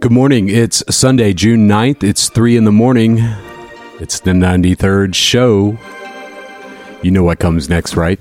[0.00, 0.48] Good morning.
[0.48, 2.02] It's Sunday, June 9th.
[2.02, 3.18] It's 3 in the morning.
[4.00, 5.78] It's the 93rd show.
[7.02, 8.20] You know what comes next, right?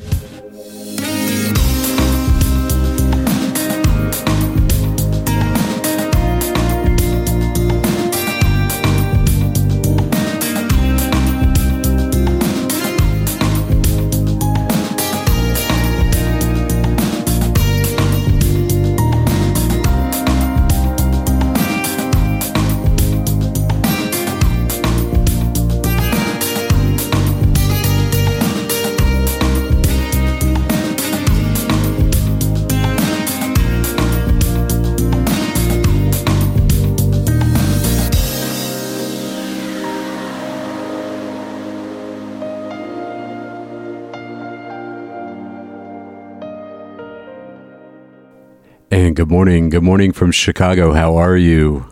[49.44, 49.68] Morning.
[49.68, 50.94] Good morning from Chicago.
[50.94, 51.86] How are you?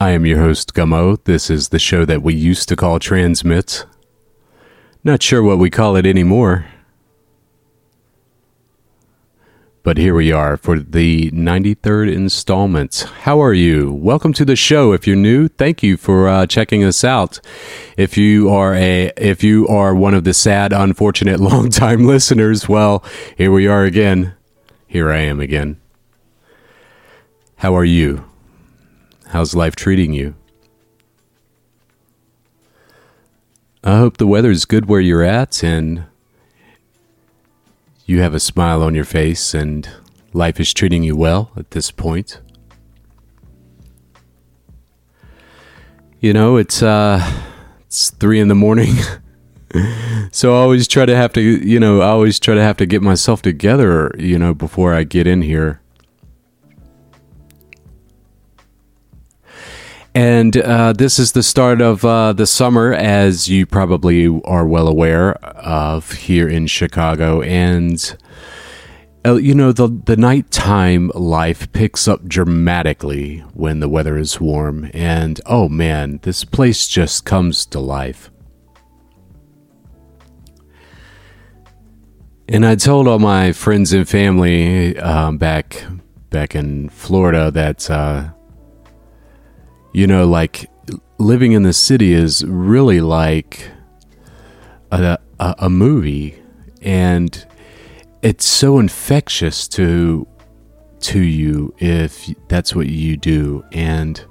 [0.00, 1.18] I am your host, Gummo.
[1.24, 3.84] This is the show that we used to call Transmit.
[5.02, 6.64] Not sure what we call it anymore.
[9.86, 13.06] But here we are for the 93rd installment.
[13.20, 13.92] How are you?
[13.92, 14.92] Welcome to the show.
[14.92, 17.38] If you're new, thank you for uh, checking us out.
[17.96, 23.04] If you are a if you are one of the sad, unfortunate longtime listeners, well,
[23.38, 24.34] here we are again.
[24.88, 25.80] Here I am again.
[27.58, 28.28] How are you?
[29.28, 30.34] How's life treating you?
[33.84, 36.06] I hope the weather's good where you're at and
[38.06, 39.90] you have a smile on your face and
[40.32, 42.40] life is treating you well at this point.
[46.20, 47.20] You know, it's uh
[47.80, 48.94] it's 3 in the morning.
[50.30, 52.86] so I always try to have to, you know, I always try to have to
[52.86, 55.80] get myself together, you know, before I get in here.
[60.16, 64.88] And uh, this is the start of uh, the summer, as you probably are well
[64.88, 67.42] aware of here in Chicago.
[67.42, 68.16] And,
[69.26, 74.90] uh, you know, the, the nighttime life picks up dramatically when the weather is warm.
[74.94, 78.30] And, oh man, this place just comes to life.
[82.48, 85.84] And I told all my friends and family um, back
[86.30, 88.30] back in Florida that uh,
[89.96, 90.70] you know, like
[91.16, 93.70] living in the city is really like
[94.92, 96.38] a, a, a movie,
[96.82, 97.46] and
[98.20, 100.28] it's so infectious to
[101.00, 103.64] to you if that's what you do.
[103.72, 104.22] And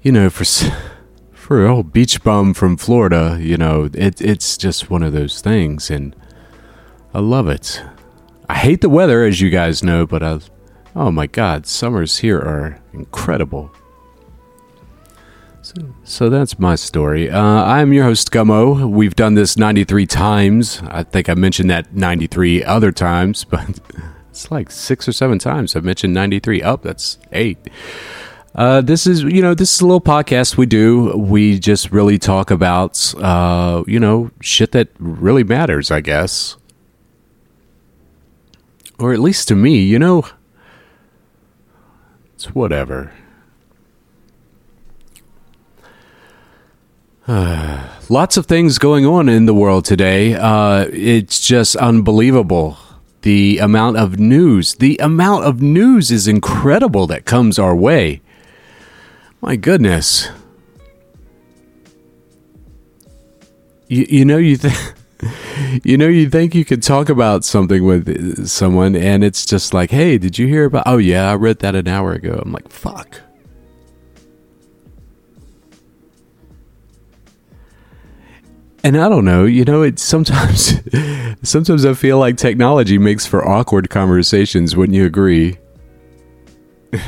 [0.00, 0.46] you know, for
[1.34, 5.42] for a old beach bum from Florida, you know, it, it's just one of those
[5.42, 6.16] things, and
[7.12, 7.82] I love it.
[8.48, 10.38] I hate the weather, as you guys know, but I,
[10.94, 13.70] oh my God, summers here are incredible.
[16.04, 17.30] So, that's my story.
[17.30, 18.88] Uh, I'm your host, Gummo.
[18.88, 20.82] We've done this 93 times.
[20.86, 23.80] I think I mentioned that 93 other times, but
[24.30, 26.62] it's like six or seven times I've mentioned 93.
[26.62, 27.58] Up, oh, that's eight.
[28.54, 31.14] Uh, this is, you know, this is a little podcast we do.
[31.16, 36.56] We just really talk about, uh, you know, shit that really matters, I guess.
[38.98, 40.26] Or at least to me, you know,
[42.34, 43.12] it's whatever.
[48.08, 50.34] Lots of things going on in the world today.
[50.34, 52.78] Uh, it's just unbelievable.
[53.22, 58.22] The amount of news, the amount of news is incredible that comes our way.
[59.40, 60.28] My goodness.
[63.88, 64.94] You, you know, you think.
[65.82, 69.90] you know, you think you could talk about something with someone, and it's just like,
[69.90, 70.84] hey, did you hear about?
[70.86, 72.40] Oh, yeah, I read that an hour ago.
[72.44, 73.22] I'm like, fuck.
[78.86, 80.74] And I don't know, you know, it sometimes
[81.42, 85.58] sometimes I feel like technology makes for awkward conversations, wouldn't you agree?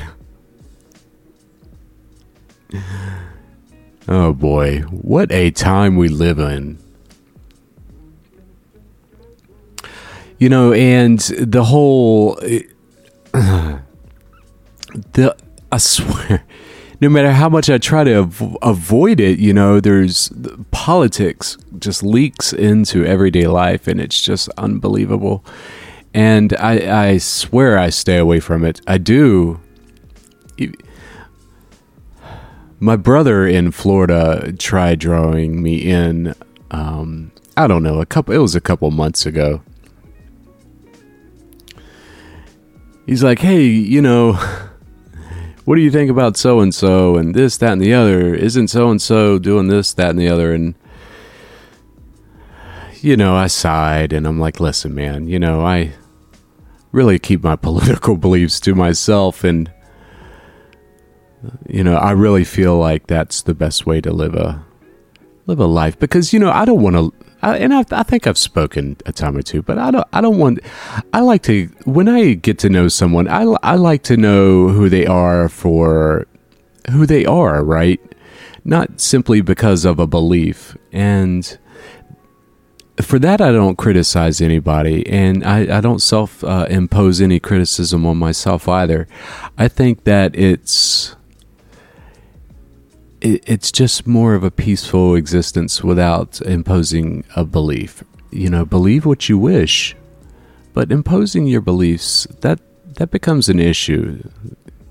[4.08, 6.80] oh boy, what a time we live in.
[10.38, 12.34] You know, and the whole
[13.32, 13.86] the
[15.70, 16.44] I swear
[17.00, 20.32] no matter how much I try to av- avoid it, you know, there's
[20.70, 25.44] politics just leaks into everyday life, and it's just unbelievable.
[26.12, 28.80] And I, I swear I stay away from it.
[28.86, 29.60] I do.
[32.80, 36.34] My brother in Florida tried drawing me in.
[36.70, 38.34] Um, I don't know, a couple.
[38.34, 39.62] It was a couple months ago,
[43.08, 44.32] he's like, hey, you know,
[45.68, 48.34] what do you think about so and so and this, that, and the other?
[48.34, 50.54] Isn't so and so doing this, that, and the other?
[50.54, 50.74] And
[53.02, 55.92] you know, I sighed and I'm like, listen, man, you know, I
[56.90, 59.70] really keep my political beliefs to myself and
[61.68, 64.64] you know, I really feel like that's the best way to live a
[65.44, 67.12] live a life because you know, I don't want to
[67.42, 70.06] and I, I, think I've spoken a time or two, but I don't.
[70.12, 70.60] I don't want.
[71.12, 73.28] I like to when I get to know someone.
[73.28, 76.26] I I like to know who they are for
[76.90, 78.00] who they are, right?
[78.64, 80.76] Not simply because of a belief.
[80.92, 81.58] And
[83.00, 88.04] for that, I don't criticize anybody, and I, I don't self uh, impose any criticism
[88.04, 89.06] on myself either.
[89.56, 91.14] I think that it's
[93.20, 98.02] it, it's just more of a peaceful existence without imposing a belief.
[98.30, 99.96] You know, believe what you wish,
[100.74, 102.60] but imposing your beliefs that
[102.94, 104.22] that becomes an issue.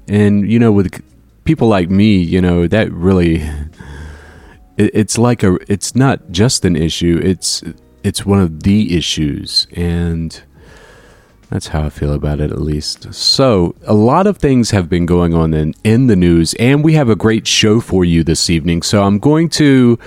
[0.08, 1.04] And you know, with
[1.44, 3.36] people like me, you know, that really
[4.78, 7.20] it, it's like a it's not just an issue.
[7.24, 7.64] It's
[8.04, 10.42] it's one of the issues, and
[11.50, 13.14] that's how I feel about it, at least.
[13.14, 16.94] So, a lot of things have been going on in, in the news, and we
[16.94, 18.82] have a great show for you this evening.
[18.82, 19.98] So, I'm going to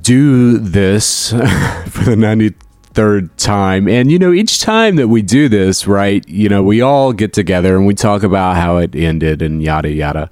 [0.00, 3.86] do this for the 93rd time.
[3.86, 7.32] And, you know, each time that we do this, right, you know, we all get
[7.32, 10.30] together and we talk about how it ended and yada, yada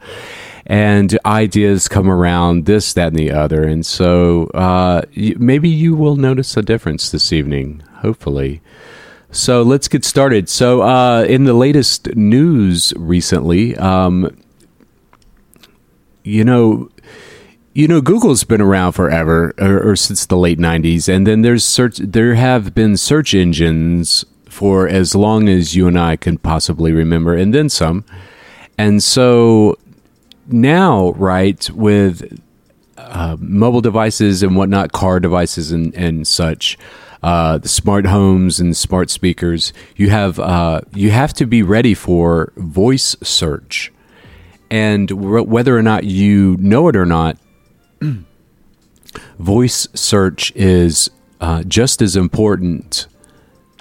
[0.70, 3.64] and ideas come around this, that, and the other.
[3.64, 8.62] And so uh, maybe you will notice a difference this evening, hopefully.
[9.32, 10.48] So let's get started.
[10.48, 14.36] So, uh, in the latest news recently, um,
[16.24, 16.90] you know,
[17.72, 21.64] you know, Google's been around forever, or, or, since the late '90s, and then there's
[21.64, 21.98] search.
[21.98, 27.34] There have been search engines for as long as you and I can possibly remember,
[27.34, 28.04] and then some.
[28.76, 29.78] And so
[30.48, 32.40] now, right, with
[32.96, 36.76] uh, mobile devices and whatnot, car devices and, and such,
[37.22, 41.94] uh, the smart homes and smart speakers, you have uh, you have to be ready
[41.94, 43.92] for voice search,
[44.70, 47.36] and whether or not you know it or not,
[49.38, 53.06] voice search is uh, just as important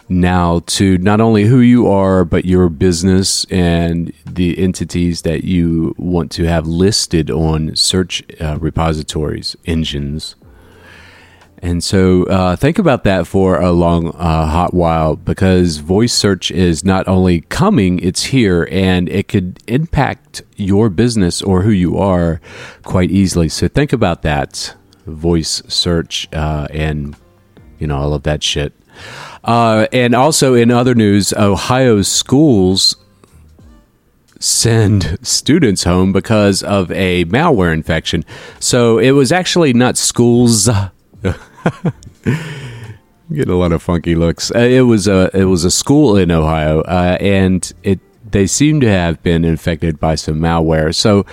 [0.10, 5.94] now to not only who you are, but your business and the entities that you
[5.98, 10.36] want to have listed on search uh, repositories, engines.
[11.62, 16.52] And so uh, think about that for a long, uh, hot while because voice search
[16.52, 21.98] is not only coming, it's here and it could impact your business or who you
[21.98, 22.40] are
[22.84, 23.50] quite easily.
[23.50, 24.74] So think about that
[25.06, 27.16] voice search uh, and,
[27.78, 28.74] you know, all of that shit.
[29.44, 32.96] Uh, and also in other news, Ohio schools
[34.40, 38.24] send students home because of a malware infection.
[38.60, 40.70] So it was actually not schools.
[43.32, 44.52] Getting a lot of funky looks.
[44.54, 48.00] Uh, it was a it was a school in Ohio, uh, and it
[48.32, 50.94] they seem to have been infected by some malware.
[50.96, 51.26] So,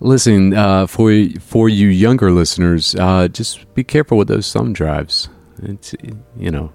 [0.00, 5.28] listen uh, for for you younger listeners, uh, just be careful with those thumb drives.
[5.62, 5.94] It's
[6.38, 6.72] you know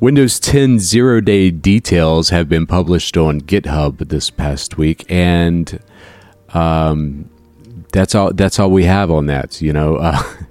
[0.00, 5.80] Windows 10 zero day details have been published on GitHub this past week, and
[6.54, 7.28] um,
[7.92, 8.32] that's all.
[8.32, 9.60] That's all we have on that.
[9.60, 10.22] You know, uh,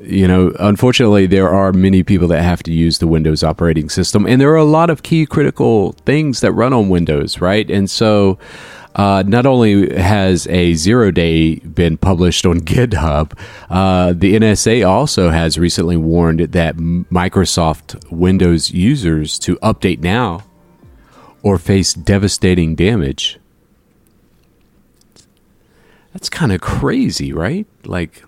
[0.00, 0.52] you know.
[0.58, 4.50] Unfortunately, there are many people that have to use the Windows operating system, and there
[4.50, 7.70] are a lot of key critical things that run on Windows, right?
[7.70, 8.38] And so,
[8.94, 15.30] uh, not only has a zero day been published on GitHub, uh, the NSA also
[15.30, 20.42] has recently warned that Microsoft Windows users to update now
[21.42, 23.38] or face devastating damage.
[26.12, 27.66] That's kind of crazy, right?
[27.84, 28.22] Like,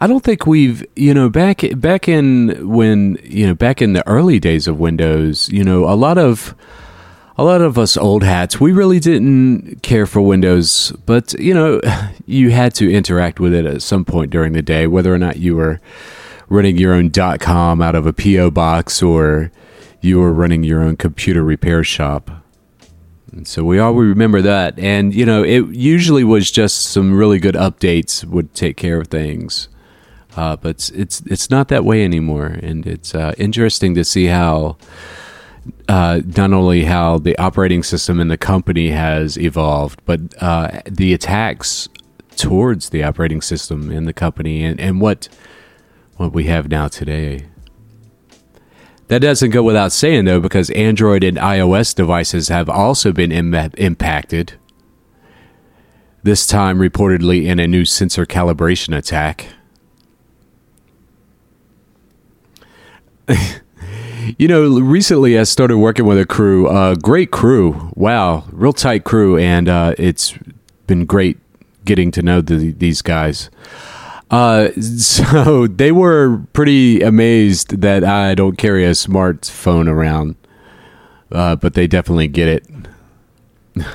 [0.00, 4.06] I don't think we've, you know, back back in when, you know, back in the
[4.06, 6.54] early days of Windows, you know, a lot of
[7.40, 11.80] a lot of us old hats, we really didn't care for Windows, but you know,
[12.26, 15.38] you had to interact with it at some point during the day, whether or not
[15.38, 15.80] you were
[16.50, 19.50] running your own dot .com out of a PO box or
[20.02, 22.30] you were running your own computer repair shop.
[23.32, 27.38] And so we all remember that, and you know, it usually was just some really
[27.38, 29.69] good updates would take care of things.
[30.36, 34.76] Uh, but it's it's not that way anymore, and it's uh, interesting to see how
[35.88, 41.12] uh, not only how the operating system in the company has evolved, but uh, the
[41.12, 41.88] attacks
[42.36, 45.28] towards the operating system in the company and, and what
[46.16, 47.46] what we have now today.
[49.08, 53.52] That doesn't go without saying, though, because Android and iOS devices have also been Im-
[53.76, 54.52] impacted.
[56.22, 59.48] This time, reportedly, in a new sensor calibration attack.
[64.38, 67.90] you know, recently I started working with a crew, a uh, great crew.
[67.94, 70.34] Wow, real tight crew, and uh, it's
[70.86, 71.38] been great
[71.84, 73.50] getting to know the, these guys.
[74.30, 80.36] Uh, so they were pretty amazed that I don't carry a smartphone around,
[81.32, 82.66] uh, but they definitely get it.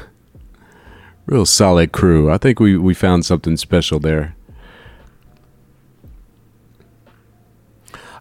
[1.26, 2.32] Real solid crew.
[2.32, 4.35] I think we, we found something special there.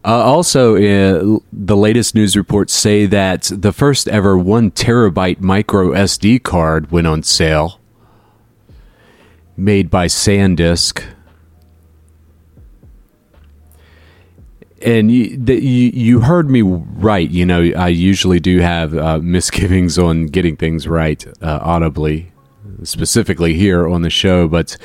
[0.05, 5.93] Uh, also, uh, the latest news reports say that the first ever one terabyte micro
[5.93, 7.81] SD card went on sale,
[9.57, 11.03] made by SanDisk.
[14.83, 17.31] And you, the, you, you heard me right.
[17.31, 22.34] You know, I usually do have uh, misgivings on getting things right uh, audibly
[22.85, 24.77] specifically here on the show, but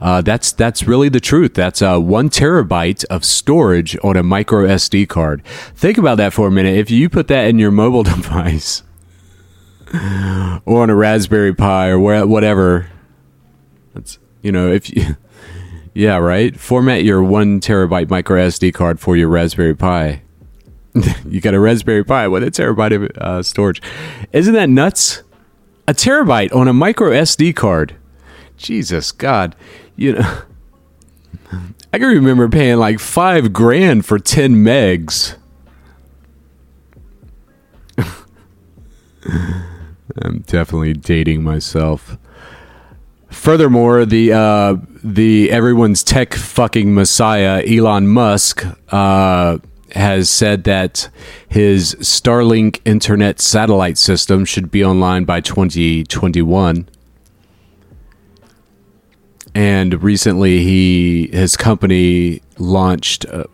[0.00, 1.54] uh, that's that's really the truth.
[1.54, 5.44] That's uh, one terabyte of storage on a micro SD card.
[5.74, 6.76] Think about that for a minute.
[6.76, 8.82] If you put that in your mobile device
[10.66, 12.90] or on a Raspberry Pi or whatever,
[13.94, 15.16] that's you know if you.
[15.94, 16.56] Yeah, right.
[16.56, 20.22] Format your one terabyte micro SD card for your Raspberry Pi.
[21.26, 23.82] you got a Raspberry Pi with a terabyte of uh, storage.
[24.32, 25.24] Isn't that nuts?
[25.88, 27.96] A terabyte on a micro SD card.
[28.58, 29.56] Jesus God,
[29.96, 30.42] you know.
[31.92, 35.36] I can remember paying like five grand for ten megs.
[40.20, 42.18] I'm definitely dating myself.
[43.30, 49.56] Furthermore, the uh, the everyone's tech fucking messiah Elon Musk uh,
[49.92, 51.08] has said that
[51.48, 56.88] his Starlink internet satellite system should be online by 2021.
[59.54, 63.44] And recently, he his company launched uh,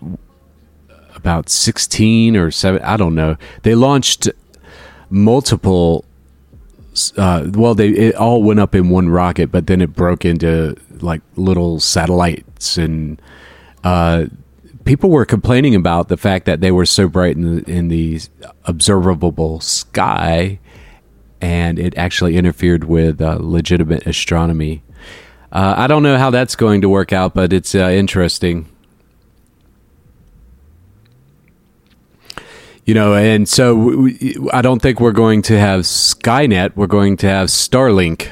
[1.14, 3.36] about 16 or 7, I don't know.
[3.62, 4.28] They launched
[5.08, 6.04] multiple
[7.16, 10.76] uh, well, they it all went up in one rocket, but then it broke into
[11.00, 13.20] like little satellites and
[13.82, 14.26] uh,
[14.84, 18.20] people were complaining about the fact that they were so bright in the, in the
[18.64, 20.58] observable sky,
[21.40, 24.82] and it actually interfered with uh, legitimate astronomy.
[25.52, 28.68] Uh, I don't know how that's going to work out, but it's uh, interesting.
[32.84, 36.76] You know, and so we, I don't think we're going to have Skynet.
[36.76, 38.28] We're going to have Starlink.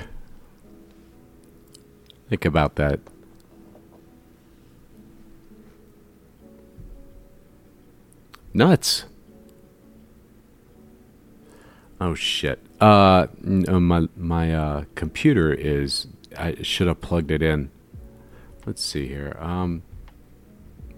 [2.28, 3.00] Think about that.
[8.54, 9.04] Nuts.
[12.00, 12.64] Oh shit.
[12.80, 13.28] Uh,
[13.68, 16.08] uh, my my uh, computer is.
[16.36, 17.70] I should have plugged it in.
[18.64, 19.36] Let's see here.
[19.38, 19.82] Um,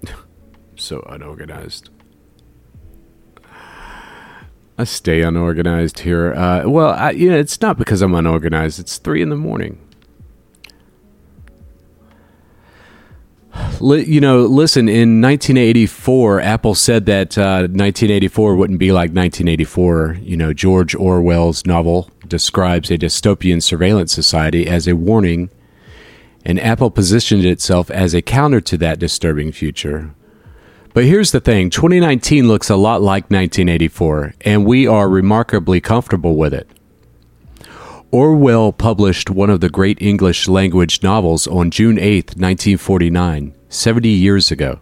[0.77, 1.91] so unorganized.
[4.77, 6.35] I stay unorganized here.
[6.35, 8.81] Uh, well, I, you know, it's not because I'm unorganized.
[8.81, 9.79] It's three in the morning.
[13.81, 20.19] You know, listen, in 1984, Apple said that uh, 1984 wouldn't be like 1984.
[20.23, 25.51] You know, George Orwell's novel describes a dystopian surveillance society as a warning,
[26.45, 30.15] and Apple positioned itself as a counter to that disturbing future.
[30.93, 36.37] But here's the thing 2019 looks a lot like 1984, and we are remarkably comfortable
[36.37, 36.69] with it.
[38.15, 44.53] Orwell published one of the great English language novels on June 8, 1949, 70 years
[44.53, 44.79] ago.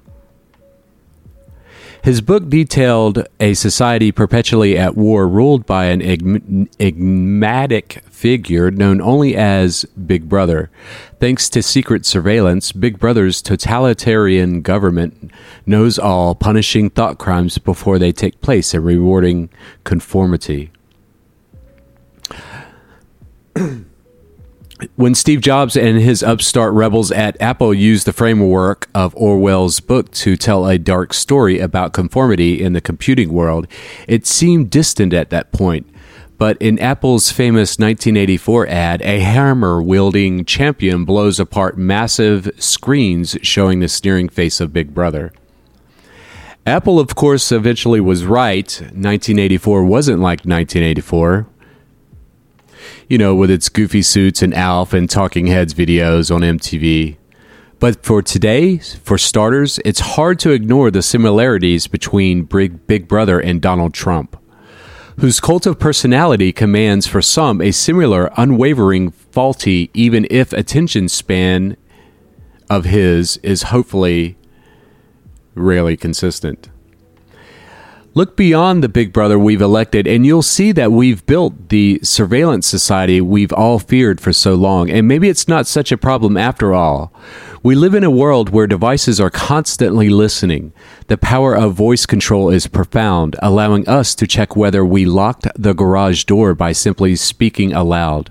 [2.04, 6.02] His book detailed a society perpetually at war ruled by an
[6.78, 10.70] enigmatic figure known only as Big Brother.
[11.18, 15.30] Thanks to secret surveillance, Big Brother's totalitarian government
[15.64, 19.48] knows all, punishing thought crimes before they take place and rewarding
[19.84, 20.70] conformity.
[24.96, 30.10] when Steve Jobs and his upstart rebels at Apple used the framework of Orwell's book
[30.12, 33.66] to tell a dark story about conformity in the computing world,
[34.08, 35.88] it seemed distant at that point.
[36.38, 43.78] But in Apple's famous 1984 ad, a hammer wielding champion blows apart massive screens showing
[43.78, 45.32] the sneering face of Big Brother.
[46.66, 48.66] Apple, of course, eventually was right.
[48.80, 51.46] 1984 wasn't like 1984
[53.12, 57.18] you know, with its goofy suits and Alf and Talking Heads videos on MTV.
[57.78, 63.60] But for today, for starters, it's hard to ignore the similarities between Big, Brother and
[63.60, 64.38] Donald Trump,
[65.20, 71.76] whose cult of personality commands for some a similar, unwavering, faulty, even if attention span
[72.70, 74.38] of his is hopefully
[75.54, 76.70] rarely consistent.
[78.14, 82.66] Look beyond the big brother we've elected, and you'll see that we've built the surveillance
[82.66, 84.90] society we've all feared for so long.
[84.90, 87.10] And maybe it's not such a problem after all.
[87.62, 90.74] We live in a world where devices are constantly listening.
[91.06, 95.72] The power of voice control is profound, allowing us to check whether we locked the
[95.72, 98.30] garage door by simply speaking aloud.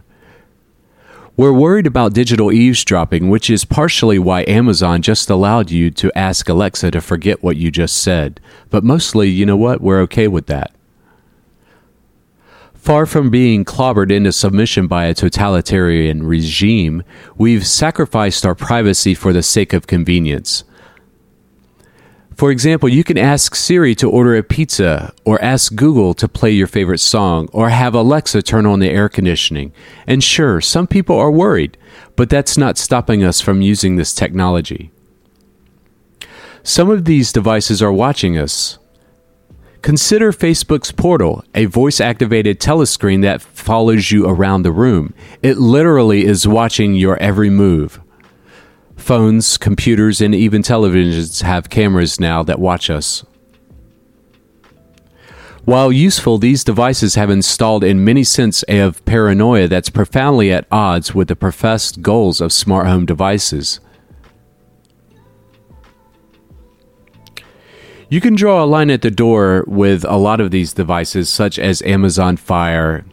[1.42, 6.48] We're worried about digital eavesdropping, which is partially why Amazon just allowed you to ask
[6.48, 8.40] Alexa to forget what you just said.
[8.70, 9.82] But mostly, you know what?
[9.82, 10.72] We're okay with that.
[12.76, 17.02] Far from being clobbered into submission by a totalitarian regime,
[17.36, 20.64] we've sacrificed our privacy for the sake of convenience.
[22.42, 26.50] For example, you can ask Siri to order a pizza, or ask Google to play
[26.50, 29.72] your favorite song, or have Alexa turn on the air conditioning.
[30.08, 31.78] And sure, some people are worried,
[32.16, 34.90] but that's not stopping us from using this technology.
[36.64, 38.80] Some of these devices are watching us.
[39.84, 45.14] Consider Facebook's Portal, a voice activated telescreen that follows you around the room.
[45.44, 48.01] It literally is watching your every move.
[49.02, 53.26] Phones, computers, and even televisions have cameras now that watch us.
[55.66, 61.14] While useful, these devices have installed in many sense of paranoia that's profoundly at odds
[61.14, 63.80] with the professed goals of smart home devices.
[68.10, 71.58] You can draw a line at the door with a lot of these devices, such
[71.58, 73.06] as Amazon Fire,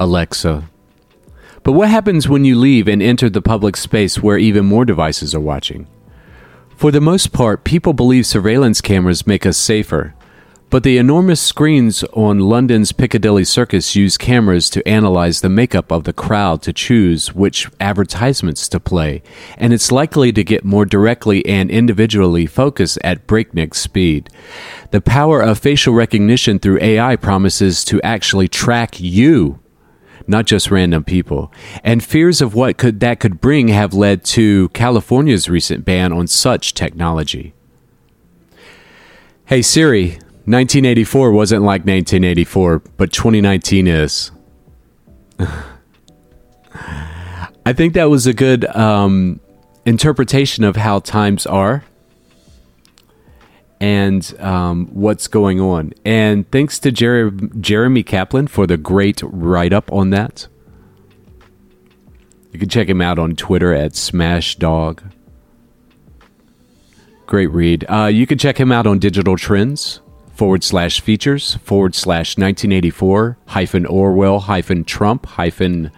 [0.00, 0.70] Alexa,
[1.68, 5.34] but what happens when you leave and enter the public space where even more devices
[5.34, 5.86] are watching?
[6.74, 10.14] For the most part, people believe surveillance cameras make us safer.
[10.70, 16.04] But the enormous screens on London's Piccadilly Circus use cameras to analyze the makeup of
[16.04, 19.22] the crowd to choose which advertisements to play,
[19.58, 24.30] and it's likely to get more directly and individually focused at breakneck speed.
[24.90, 29.60] The power of facial recognition through AI promises to actually track you
[30.28, 31.50] not just random people.
[31.82, 36.26] And fears of what could that could bring have led to California's recent ban on
[36.26, 37.54] such technology.
[39.46, 40.10] Hey Siri,
[40.44, 44.30] 1984 wasn't like 1984, but 2019 is.
[47.64, 49.40] I think that was a good um,
[49.84, 51.84] interpretation of how times are
[53.80, 55.92] and um, what's going on.
[56.04, 60.48] And thanks to Jer- Jeremy Kaplan for the great write up on that.
[62.52, 65.12] You can check him out on Twitter at Smashdog.
[67.26, 67.84] Great read.
[67.88, 70.00] Uh, you can check him out on Digital Trends
[70.34, 75.90] forward slash features forward slash 1984 hyphen Orwell hyphen Trump hyphen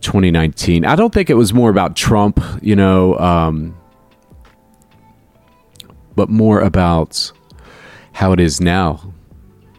[0.00, 0.84] 2019.
[0.84, 3.18] I don't think it was more about Trump, you know.
[3.18, 3.76] Um,
[6.14, 7.32] but more about
[8.12, 9.12] how it is now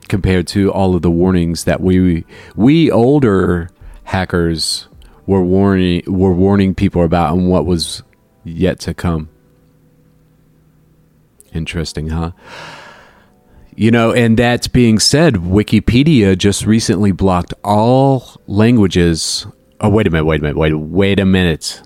[0.08, 3.69] compared to all of the warnings that we we older
[4.04, 4.88] hackers
[5.26, 8.04] were warning were warning people about and what was
[8.43, 9.30] yet to come.
[11.54, 12.32] Interesting, huh?
[13.76, 19.48] You know, and that being said, Wikipedia just recently blocked all languages.
[19.80, 21.82] Oh, wait a minute, wait a minute, wait, wait a minute.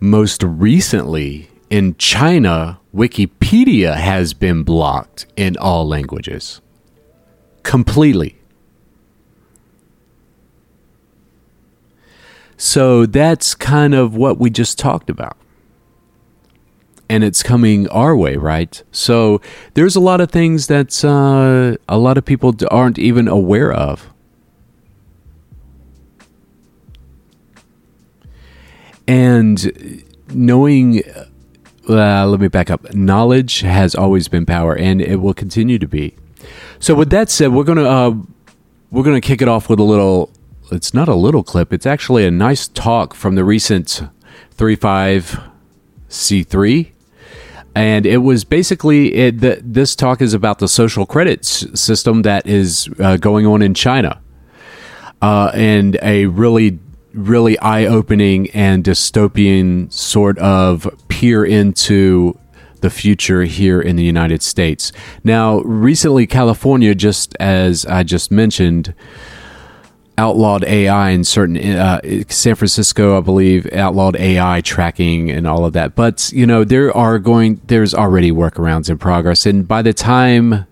[0.00, 6.60] Most recently, in China, Wikipedia has been blocked in all languages.
[7.62, 8.36] Completely.
[12.56, 15.36] So that's kind of what we just talked about.
[17.10, 18.82] And it's coming our way, right?
[18.90, 19.40] So
[19.74, 24.12] there's a lot of things that uh, a lot of people aren't even aware of.
[29.06, 31.02] And knowing
[31.88, 32.92] uh, let me back up.
[32.94, 36.14] Knowledge has always been power, and it will continue to be.
[36.78, 38.14] So, with that said, we're gonna uh,
[38.90, 40.30] we're gonna kick it off with a little.
[40.70, 41.72] It's not a little clip.
[41.72, 44.02] It's actually a nice talk from the recent
[44.50, 45.40] three five
[46.08, 46.92] C three,
[47.74, 49.40] and it was basically it.
[49.40, 53.74] The, this talk is about the social credit system that is uh, going on in
[53.74, 54.20] China,
[55.22, 56.78] uh, and a really
[57.12, 62.38] really eye opening and dystopian sort of peer into
[62.80, 64.92] the future here in the United States.
[65.24, 68.94] Now, recently, California, just as I just mentioned,
[70.16, 75.72] outlawed AI in certain uh, San Francisco, I believe, outlawed AI tracking and all of
[75.74, 75.94] that.
[75.94, 80.66] But you know, there are going there's already workarounds in progress, and by the time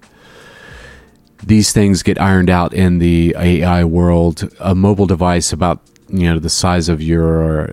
[1.45, 6.39] these things get ironed out in the AI world, a mobile device about you know
[6.39, 7.73] the size of your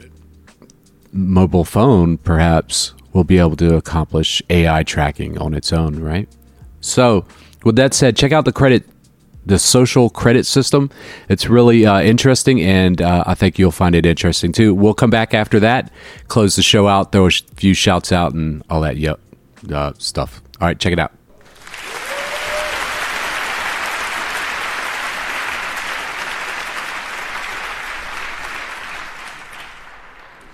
[1.12, 6.28] mobile phone perhaps will be able to accomplish AI tracking on its own, right?
[6.82, 7.26] So,
[7.64, 8.84] with that said, check out the credit
[9.46, 10.90] the social credit system.
[11.28, 14.74] It's really uh, interesting, and uh, I think you'll find it interesting too.
[14.74, 15.92] We'll come back after that,
[16.28, 19.20] close the show out, throw a few shouts out, and all that yep,
[19.72, 20.42] uh, stuff.
[20.62, 21.12] All right, check it out.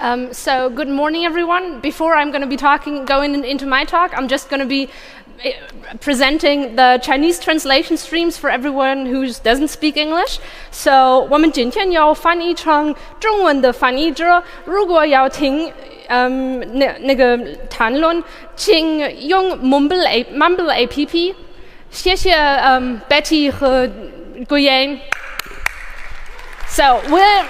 [0.00, 1.80] Um, so, good morning, everyone.
[1.80, 4.88] Before I'm going to be talking, going into my talk, I'm just going to be
[5.44, 5.50] uh,
[6.00, 10.40] presenting the Chinese translation streams for everyone who doesn't speak English.
[10.70, 15.72] So, 我们今天要翻译成中文的翻译者，如果要听。
[16.06, 17.38] 嗯，那那个
[17.70, 18.22] 谈论，
[18.54, 21.34] 请用 Mumble A Mumble A P P。
[21.90, 23.88] 谢谢嗯 Betty 和
[24.46, 27.46] Guyen。So we're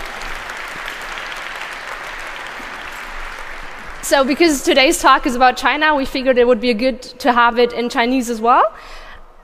[4.10, 7.60] So, because today's talk is about China, we figured it would be good to have
[7.60, 8.74] it in Chinese as well.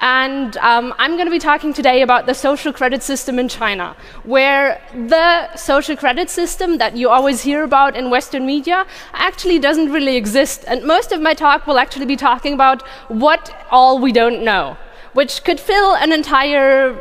[0.01, 3.95] And um, I'm going to be talking today about the social credit system in China,
[4.23, 9.91] where the social credit system that you always hear about in Western media actually doesn't
[9.91, 10.65] really exist.
[10.67, 14.77] And most of my talk will actually be talking about what all we don't know,
[15.13, 16.99] which could fill an entire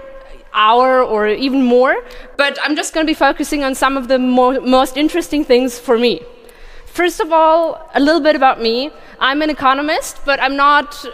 [0.52, 1.96] hour or even more.
[2.36, 5.78] But I'm just going to be focusing on some of the mo most interesting things
[5.78, 6.20] for me.
[6.94, 8.92] First of all, a little bit about me.
[9.18, 11.04] I'm an economist, but I'm not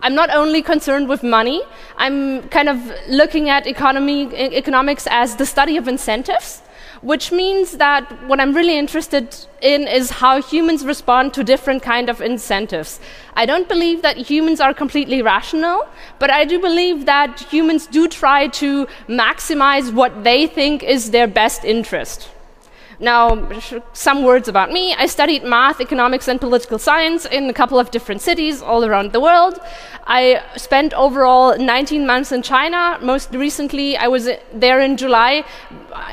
[0.00, 1.62] I'm not only concerned with money.
[1.98, 6.62] I'm kind of looking at economy, economics as the study of incentives,
[7.02, 12.08] which means that what I'm really interested in is how humans respond to different kind
[12.08, 12.98] of incentives.
[13.34, 15.86] I don't believe that humans are completely rational,
[16.18, 21.26] but I do believe that humans do try to maximize what they think is their
[21.26, 22.30] best interest.
[22.98, 23.48] Now,
[23.92, 24.94] some words about me.
[24.94, 29.12] I studied math, economics, and political science in a couple of different cities all around
[29.12, 29.58] the world.
[30.06, 32.98] I spent overall 19 months in China.
[33.02, 35.44] Most recently, I was there in July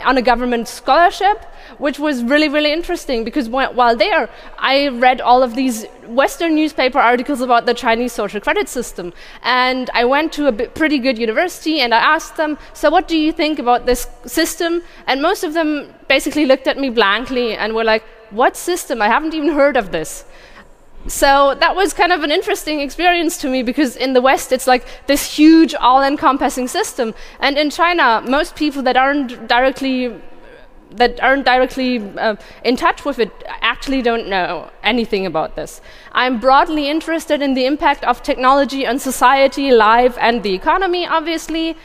[0.03, 1.45] on a government scholarship
[1.77, 6.99] which was really, really interesting because while there, I read all of these Western newspaper
[6.99, 9.13] articles about the Chinese social credit system.
[9.41, 13.17] And I went to a pretty good university and I asked them, So, what do
[13.17, 14.83] you think about this system?
[15.07, 18.03] And most of them basically looked at me blankly and were like,
[18.41, 19.01] What system?
[19.01, 20.11] I haven't even heard of this.
[21.07, 21.29] So
[21.63, 24.83] that was kind of an interesting experience to me because in the West it's like
[25.07, 27.13] this huge all encompassing system.
[27.39, 28.05] And in China,
[28.37, 29.97] most people that aren't directly
[31.01, 33.31] that aren't directly uh, in touch with it
[33.73, 35.81] actually don't know anything about this.
[36.11, 41.75] I'm broadly interested in the impact of technology on society, life, and the economy, obviously.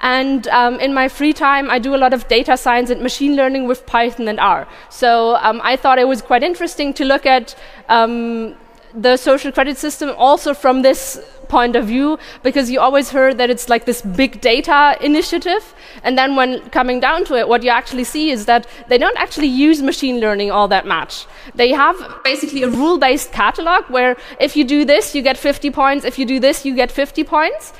[0.00, 3.34] And um, in my free time, I do a lot of data science and machine
[3.34, 4.68] learning with Python and R.
[4.90, 7.54] So um, I thought it was quite interesting to look at
[7.88, 8.54] um,
[8.96, 13.50] the social credit system also from this point of view because you always heard that
[13.50, 15.74] it's like this big data initiative.
[16.02, 19.16] And then when coming down to it what you actually see is that they don't
[19.18, 21.26] actually use machine learning all that much.
[21.54, 25.70] They have basically a rule based catalog where if you do this you get 50
[25.70, 26.04] points.
[26.04, 27.72] If you do this you get 50 points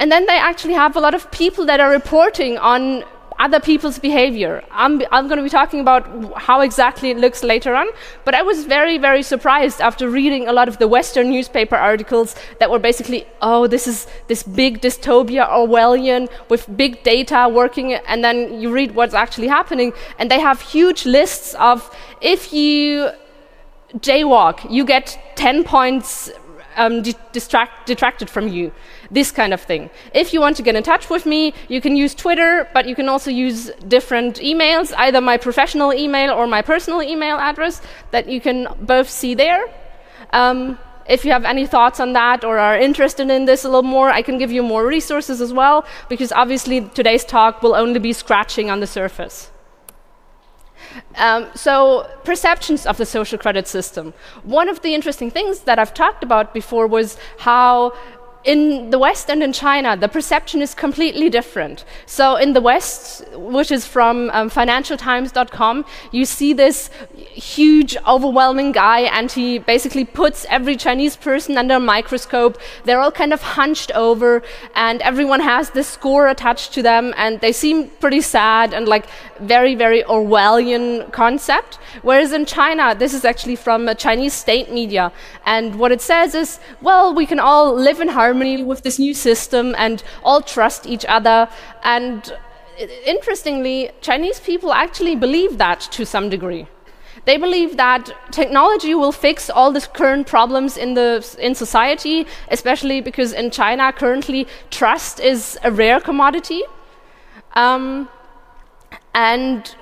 [0.00, 3.04] and then they actually have a lot of people that are reporting on
[3.38, 4.62] other people's behavior.
[4.70, 6.02] I'm, I'm going to be talking about
[6.36, 7.86] how exactly it looks later on,
[8.24, 12.34] but I was very, very surprised after reading a lot of the Western newspaper articles
[12.60, 18.24] that were basically, oh, this is this big dystopia Orwellian with big data working, and
[18.24, 23.10] then you read what's actually happening, and they have huge lists of if you
[23.98, 26.30] jaywalk, you get 10 points
[26.76, 28.72] um, detracted from you
[29.10, 29.90] this kind of thing.
[30.14, 32.94] If you want to get in touch with me, you can use Twitter, but you
[32.94, 38.28] can also use different emails, either my professional email or my personal email address that
[38.28, 39.66] you can both see there.
[40.32, 43.82] Um, if you have any thoughts on that or are interested in this a little
[43.82, 47.98] more, I can give you more resources as well, because obviously today's talk will only
[47.98, 49.50] be scratching on the surface.
[51.16, 54.12] Um, so, perceptions of the social credit system.
[54.42, 57.92] One of the interesting things that I've talked about before was how
[58.44, 61.84] in the West and in China, the perception is completely different.
[62.06, 69.00] So, in the West, which is from um, financialtimes.com, you see this huge, overwhelming guy,
[69.00, 72.58] and he basically puts every Chinese person under a microscope.
[72.84, 74.42] They're all kind of hunched over,
[74.74, 79.06] and everyone has this score attached to them, and they seem pretty sad and like
[79.40, 81.78] very, very Orwellian concept.
[82.02, 85.12] Whereas in China, this is actually from a Chinese state media,
[85.44, 88.98] and what it says is, well, we can all live in harmony harmony with this
[88.98, 91.48] new system and all trust each other.
[91.82, 92.32] And
[93.04, 96.66] interestingly, Chinese people actually believe that to some degree.
[97.26, 103.00] They believe that technology will fix all the current problems in, the, in society, especially
[103.02, 106.62] because in China currently trust is a rare commodity.
[107.54, 108.08] Um,
[109.12, 109.74] and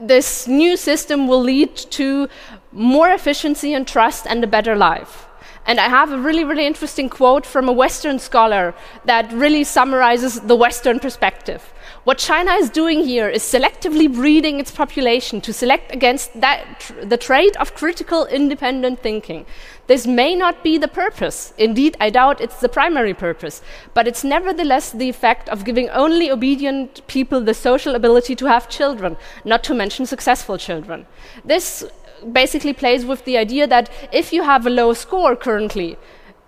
[0.00, 2.28] this new system will lead to
[2.72, 5.26] more efficiency and trust and a better life.
[5.66, 8.74] And I have a really, really interesting quote from a Western scholar
[9.06, 11.72] that really summarizes the Western perspective.
[12.04, 17.16] What China is doing here is selectively breeding its population to select against that, the
[17.16, 19.46] trait of critical, independent thinking.
[19.86, 21.54] This may not be the purpose.
[21.56, 23.62] Indeed, I doubt it's the primary purpose.
[23.94, 28.68] But it's nevertheless the effect of giving only obedient people the social ability to have
[28.68, 31.06] children, not to mention successful children.
[31.42, 31.84] This
[32.32, 35.96] basically plays with the idea that if you have a low score currently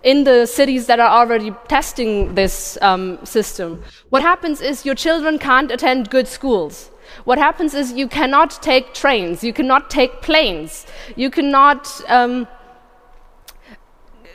[0.03, 5.39] in the cities that are already testing this um, system, what happens is your children
[5.39, 6.91] can't attend good schools.
[7.23, 10.85] What happens is you cannot take trains, you cannot take planes,
[11.15, 12.47] you cannot um,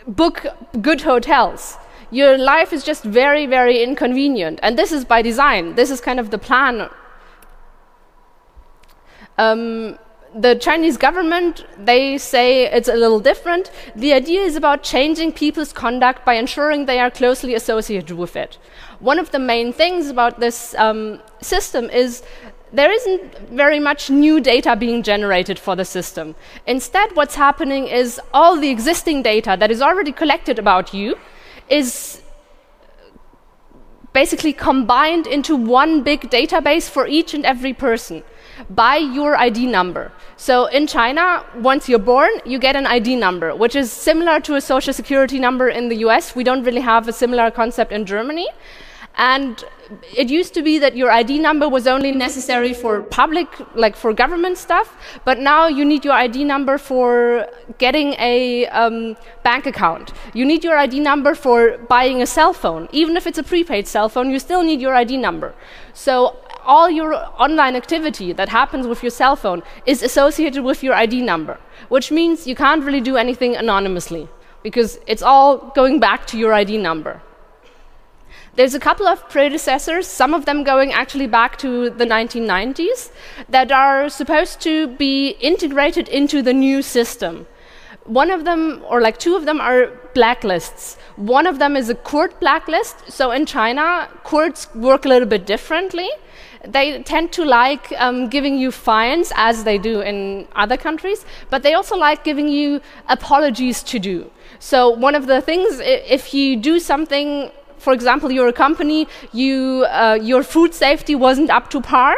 [0.06, 0.46] book
[0.80, 1.76] good hotels.
[2.10, 4.60] Your life is just very, very inconvenient.
[4.62, 5.74] And this is by design.
[5.74, 6.90] This is kind of the plan.
[9.38, 9.98] Um,
[10.34, 13.70] the Chinese government, they say it's a little different.
[13.94, 18.58] The idea is about changing people's conduct by ensuring they are closely associated with it.
[19.00, 22.22] One of the main things about this um, system is
[22.72, 26.34] there isn't very much new data being generated for the system.
[26.66, 31.18] Instead, what's happening is all the existing data that is already collected about you
[31.68, 32.22] is
[34.14, 38.22] basically combined into one big database for each and every person
[38.70, 40.12] by your ID number.
[40.36, 44.56] So in China, once you're born, you get an ID number, which is similar to
[44.56, 46.34] a social security number in the US.
[46.34, 48.48] We don't really have a similar concept in Germany.
[49.16, 49.62] And
[50.16, 54.14] it used to be that your ID number was only necessary for public, like for
[54.14, 57.46] government stuff, but now you need your ID number for
[57.78, 60.12] getting a um, bank account.
[60.32, 62.88] You need your ID number for buying a cell phone.
[62.92, 65.54] Even if it's a prepaid cell phone, you still need your ID number.
[65.92, 70.94] So all your online activity that happens with your cell phone is associated with your
[70.94, 74.28] ID number, which means you can't really do anything anonymously
[74.62, 77.20] because it's all going back to your ID number.
[78.54, 83.10] There's a couple of predecessors, some of them going actually back to the 1990s,
[83.48, 87.46] that are supposed to be integrated into the new system.
[88.04, 90.96] One of them, or like two of them, are blacklists.
[91.16, 93.10] One of them is a court blacklist.
[93.10, 96.10] So in China, courts work a little bit differently
[96.66, 101.62] they tend to like um, giving you fines, as they do in other countries, but
[101.62, 104.30] they also like giving you apologies to do.
[104.58, 109.84] So, one of the things, if you do something, for example, you're a company, you,
[109.88, 112.16] uh, your food safety wasn't up to par,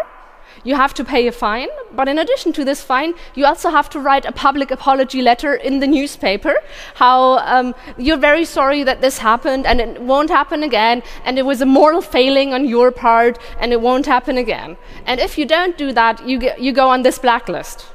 [0.64, 1.68] you have to pay a fine.
[1.92, 5.55] But in addition to this fine, you also have to write a public apology letter
[5.55, 6.57] in the newspaper
[6.94, 11.46] how um, you're very sorry that this happened and it won't happen again, and it
[11.46, 14.77] was a moral failing on your part and it won't happen again.
[15.07, 17.87] And if you don't do that, you, you go on this blacklist.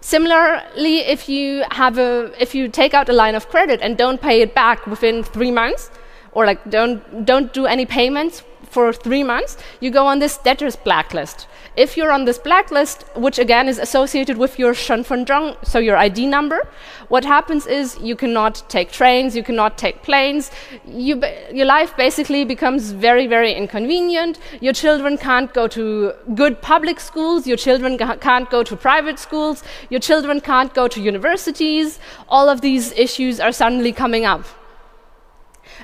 [0.00, 4.20] Similarly, if you have a, if you take out a line of credit and don't
[4.20, 5.90] pay it back within three months,
[6.32, 10.76] or like don't don't do any payments for three months, you go on this debtors
[10.76, 11.46] blacklist.
[11.76, 16.26] If you're on this blacklist, which again is associated with your Shenfenzheng, so your ID
[16.26, 16.68] number,
[17.08, 20.50] what happens is you cannot take trains, you cannot take planes.
[20.86, 24.38] You, your life basically becomes very, very inconvenient.
[24.60, 29.64] Your children can't go to good public schools, your children can't go to private schools,
[29.90, 31.98] your children can't go to universities.
[32.28, 34.44] All of these issues are suddenly coming up.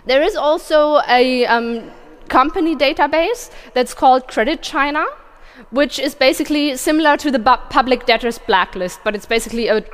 [0.05, 1.91] There is also a um,
[2.29, 5.07] company database that's called Credit China
[5.71, 9.85] which is basically similar to the public debtors blacklist, but it's basically a,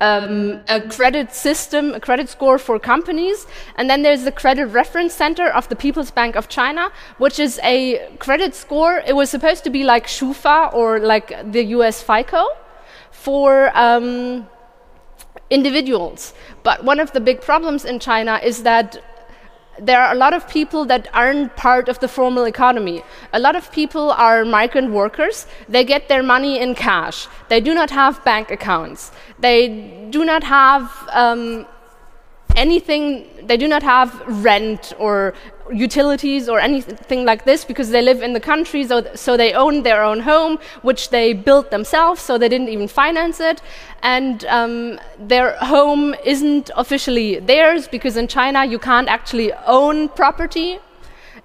[0.00, 3.46] um, a credit system, a credit score for companies.
[3.76, 7.60] And then there's the Credit Reference Center of the People's Bank of China, which is
[7.62, 9.02] a credit score.
[9.06, 12.46] It was supposed to be like Schufa or like the US FICO
[13.10, 13.76] for.
[13.76, 14.46] Um,
[15.50, 16.32] individuals.
[16.62, 18.98] But one of the big problems in China is that
[19.78, 23.02] there are a lot of people that aren't part of the formal economy.
[23.32, 25.46] A lot of people are migrant workers.
[25.68, 27.26] They get their money in cash.
[27.48, 29.12] They do not have bank accounts.
[29.38, 31.66] They do not have um,
[32.56, 35.34] anything, they do not have rent or
[35.72, 39.82] utilities or anything like this because they live in the country, so, so they own
[39.82, 43.62] their own home, which they built themselves, so they didn't even finance it.
[44.02, 50.78] And um, their home isn't officially theirs because in China you can't actually own property.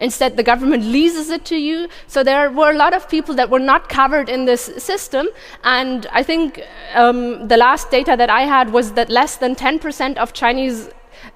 [0.02, 1.89] Instead, the government leases it to you.
[2.08, 5.28] So there were a lot of people that were not covered in this system.
[5.63, 6.62] And I think
[6.93, 10.89] um, the last data that I had was that less than 10% of Chinese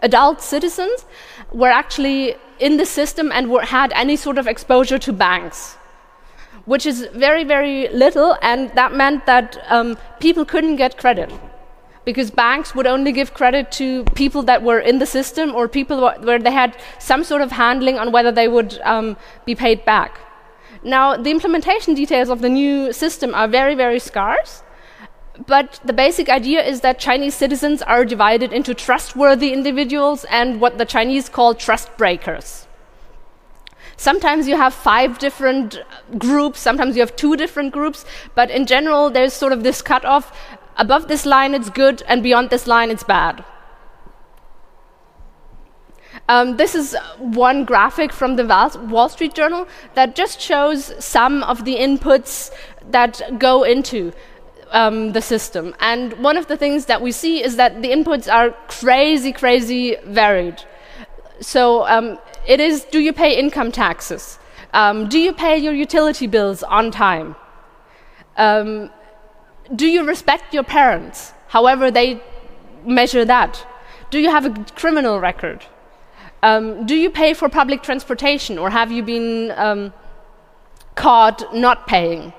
[0.03, 1.05] adult citizens
[1.51, 5.75] were actually in the system and were, had any sort of exposure to banks,
[6.65, 11.31] which is very, very little, and that meant that um, people couldn't get credit
[12.05, 16.11] because banks would only give credit to people that were in the system or people
[16.19, 20.19] where they had some sort of handling on whether they would um, be paid back.
[20.83, 24.63] Now, the implementation details of the new system are very, very scarce.
[25.47, 30.77] But the basic idea is that Chinese citizens are divided into trustworthy individuals and what
[30.77, 32.67] the Chinese call trust breakers.
[33.97, 35.79] Sometimes you have five different
[36.17, 40.31] groups, sometimes you have two different groups, but in general, there's sort of this cutoff.
[40.77, 43.43] Above this line, it's good, and beyond this line, it's bad.
[46.29, 48.45] Um, this is one graphic from the
[48.89, 52.51] Wall Street Journal that just shows some of the inputs
[52.89, 54.13] that go into
[54.73, 55.73] um, the system.
[55.79, 59.95] And one of the things that we see is that the inputs are crazy, crazy
[60.05, 60.61] varied.
[61.39, 64.39] So um, it is do you pay income taxes?
[64.73, 67.35] Um, do you pay your utility bills on time?
[68.35, 68.89] Um,
[69.75, 72.21] do you respect your parents, however they
[72.83, 73.65] measure that?
[74.09, 75.65] Do you have a criminal record?
[76.41, 79.93] Um, do you pay for public transportation, or have you been um,
[80.95, 82.33] caught not paying?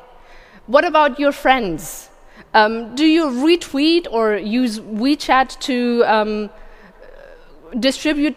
[0.67, 2.11] What about your friends?
[2.55, 6.51] Um, do you retweet or use WeChat to um,
[7.81, 8.37] distribute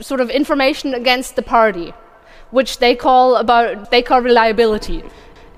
[0.00, 1.94] sort of information against the party,
[2.50, 5.04] which they call about they call reliability?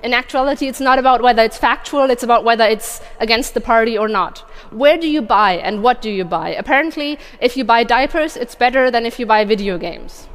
[0.03, 3.97] In actuality, it's not about whether it's factual; it's about whether it's against the party
[3.97, 4.39] or not.
[4.69, 6.49] Where do you buy and what do you buy?
[6.49, 10.29] Apparently, if you buy diapers, it's better than if you buy video games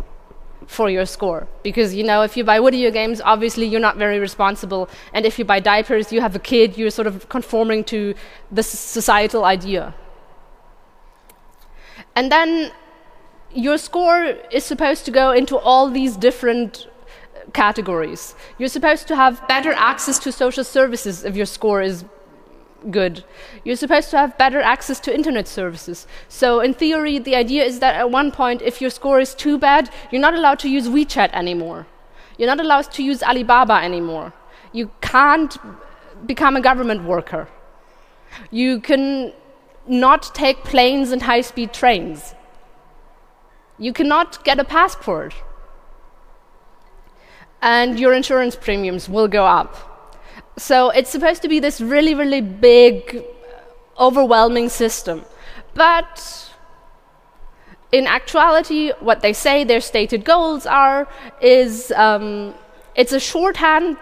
[0.67, 1.47] for your score.
[1.63, 4.89] Because, you know, if you buy video games, obviously you're not very responsible.
[5.13, 8.15] And if you buy diapers, you have a kid, you're sort of conforming to
[8.51, 9.95] the societal idea.
[12.17, 12.73] And then
[13.55, 18.35] your score is supposed to go into all these different uh, categories.
[18.59, 22.05] You're supposed to have better access to social services if your score is
[22.91, 23.25] good.
[23.65, 26.07] You're supposed to have better access to internet services.
[26.29, 29.59] So, in theory, the idea is that at one point, if your score is too
[29.59, 31.87] bad, you're not allowed to use WeChat anymore.
[32.39, 34.33] You're not allowed to use Alibaba anymore.
[34.73, 35.57] You can't
[36.27, 37.49] become a government worker.
[38.51, 39.33] You can
[39.87, 42.35] not take planes and high speed trains.
[43.79, 45.35] You cannot get a passport.
[47.63, 49.94] And your insurance premiums will go up.
[50.57, 53.25] So it's supposed to be this really, really big,
[53.99, 55.25] overwhelming system.
[55.75, 56.53] But
[57.91, 61.09] in actuality, what they say their stated goals are
[61.41, 62.55] is um,
[62.95, 63.97] it's a shorthand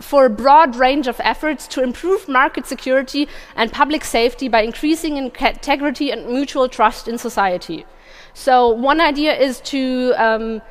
[0.00, 5.16] for a broad range of efforts to improve market security and public safety by increasing
[5.16, 7.84] integrity and mutual trust in society.
[8.32, 10.62] So, one idea is to um,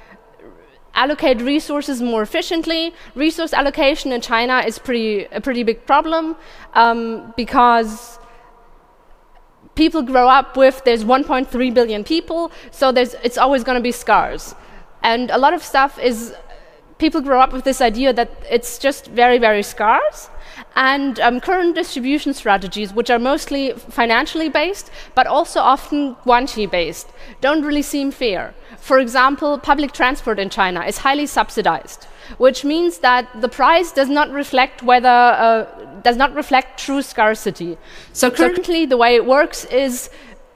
[1.03, 2.93] allocate resources more efficiently.
[3.15, 6.35] Resource allocation in China is pretty, a pretty big problem
[6.73, 8.19] um, because
[9.75, 13.95] people grow up with there's 1.3 billion people, so there's it's always going to be
[14.05, 14.53] scarce.
[15.01, 16.35] And a lot of stuff is
[16.97, 20.29] people grow up with this idea that it's just very, very scarce.
[20.75, 27.07] And um, current distribution strategies, which are mostly financially based, but also often guanxi based,
[27.41, 28.53] don't really seem fair.
[28.79, 32.05] For example, public transport in China is highly subsidized,
[32.37, 35.65] which means that the price does not reflect whether uh,
[36.01, 37.77] does not reflect true scarcity.
[38.13, 40.09] So currently, the way it works is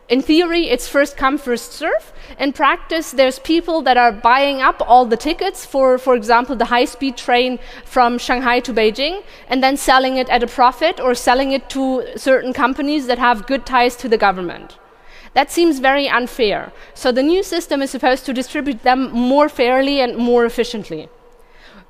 [0.09, 2.11] in theory, it's first come, first serve.
[2.37, 6.65] In practice, there's people that are buying up all the tickets for, for example, the
[6.65, 11.15] high speed train from Shanghai to Beijing, and then selling it at a profit or
[11.15, 14.77] selling it to certain companies that have good ties to the government.
[15.33, 16.71] That seems very unfair.
[16.93, 21.09] So the new system is supposed to distribute them more fairly and more efficiently.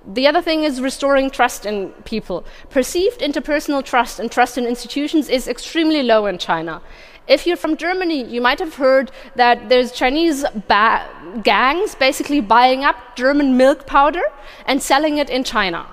[0.06, 2.46] The other thing is restoring trust in people.
[2.70, 6.82] Perceived interpersonal trust and trust in institutions is extremely low in China.
[7.26, 11.08] If you're from Germany, you might have heard that there's Chinese ba-
[11.42, 14.24] gangs basically buying up German milk powder
[14.66, 15.88] and selling it in China.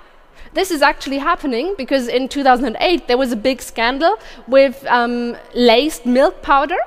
[0.55, 6.05] This is actually happening because in 2008 there was a big scandal with um, laced
[6.05, 6.79] milk powder.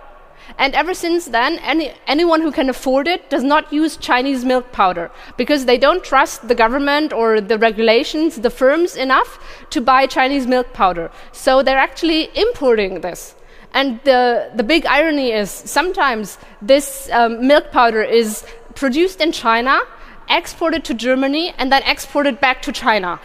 [0.57, 4.71] And ever since then, any, anyone who can afford it does not use Chinese milk
[4.71, 9.39] powder because they don't trust the government or the regulations, the firms enough
[9.71, 11.11] to buy Chinese milk powder.
[11.31, 13.35] So they're actually importing this.
[13.73, 19.81] And the, the big irony is sometimes this um, milk powder is produced in China,
[20.29, 23.19] exported to Germany, and then exported back to China.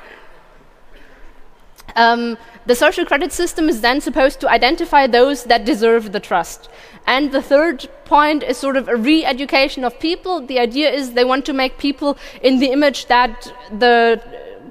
[1.97, 2.39] Um,
[2.69, 6.69] the social credit system is then supposed to identify those that deserve the trust.
[7.07, 10.43] And the third point is sort of a re education of people.
[10.47, 14.21] The idea is they want to make people in the image that the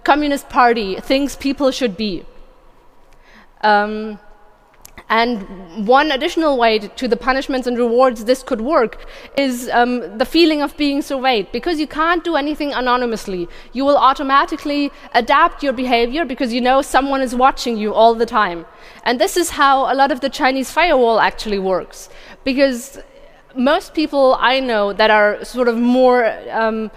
[0.04, 2.24] Communist Party thinks people should be.
[3.62, 4.20] Um,
[5.10, 9.06] and one additional way to the punishments and rewards this could work
[9.38, 11.52] is um, the feeling of being surveyed.
[11.52, 16.82] Because you can't do anything anonymously, you will automatically adapt your behavior because you know
[16.82, 18.66] someone is watching you all the time.
[19.04, 22.10] And this is how a lot of the Chinese firewall actually works.
[22.44, 23.00] Because
[23.56, 26.26] most people I know that are sort of more.
[26.52, 26.92] Um,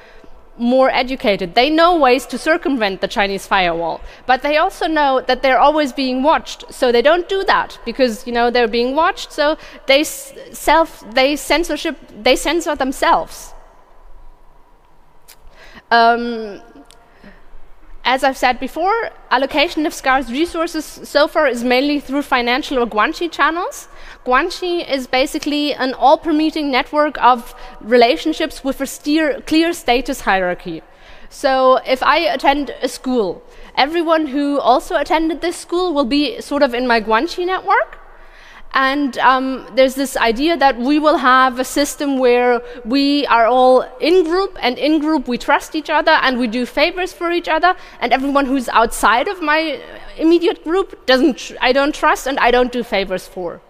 [0.61, 1.55] more educated.
[1.55, 5.93] They know ways to circumvent the Chinese firewall, but they also know that they're always
[5.93, 6.73] being watched.
[6.73, 9.33] So they don't do that because you know they're being watched.
[9.33, 9.57] So
[9.87, 13.55] they self they censorship they censor themselves.
[15.91, 16.61] Um,
[18.05, 22.87] as I've said before, allocation of scarce resources so far is mainly through financial or
[22.87, 23.89] guanxi channels.
[24.25, 30.83] Guanxi is basically an all permitting network of relationships with a steer, clear status hierarchy.
[31.31, 33.43] So if I attend a school,
[33.77, 37.99] everyone who also attended this school will be sort of in my Guanxi network.
[38.73, 43.83] And um, there's this idea that we will have a system where we are all
[44.01, 47.49] in group, and in group we trust each other and we do favors for each
[47.49, 47.75] other.
[48.01, 49.81] And everyone who's outside of my
[50.19, 53.61] immediate group doesn't, I don't trust and I don't do favors for.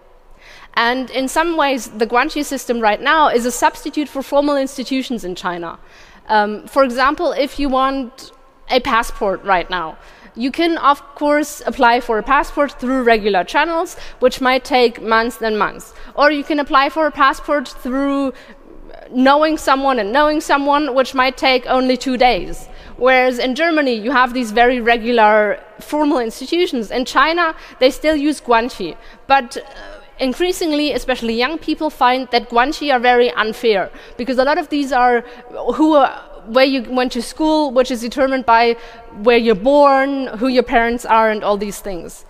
[0.75, 5.23] And in some ways, the Guanxi system right now is a substitute for formal institutions
[5.23, 5.79] in China.
[6.27, 8.31] Um, for example, if you want
[8.69, 9.97] a passport right now,
[10.35, 15.41] you can, of course, apply for a passport through regular channels, which might take months
[15.41, 15.93] and months.
[16.15, 18.33] Or you can apply for a passport through
[19.11, 22.69] knowing someone and knowing someone, which might take only two days.
[22.95, 26.91] Whereas in Germany, you have these very regular formal institutions.
[26.91, 28.95] In China, they still use Guanxi.
[29.27, 34.57] But uh, increasingly, especially young people, find that guanxi are very unfair because a lot
[34.57, 35.21] of these are
[35.75, 36.11] who are
[36.45, 38.75] where you went to school, which is determined by
[39.21, 42.25] where you're born, who your parents are, and all these things.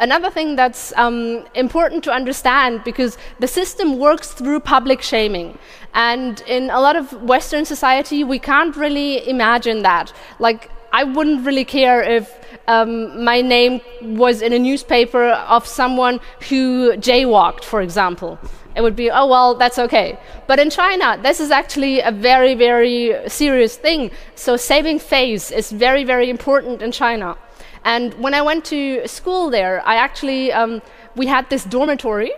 [0.00, 5.56] Another thing that's um, important to understand because the system works through public shaming.
[5.94, 10.12] And in a lot of Western society, we can't really imagine that.
[10.40, 16.20] Like, I wouldn't really care if um, my name was in a newspaper of someone
[16.48, 18.38] who jaywalked, for example.
[18.76, 20.18] It would be, oh, well, that's okay.
[20.46, 24.10] But in China, this is actually a very, very serious thing.
[24.34, 27.36] So saving face is very, very important in China.
[27.84, 30.82] And when I went to school there, I actually, um,
[31.14, 32.32] we had this dormitory,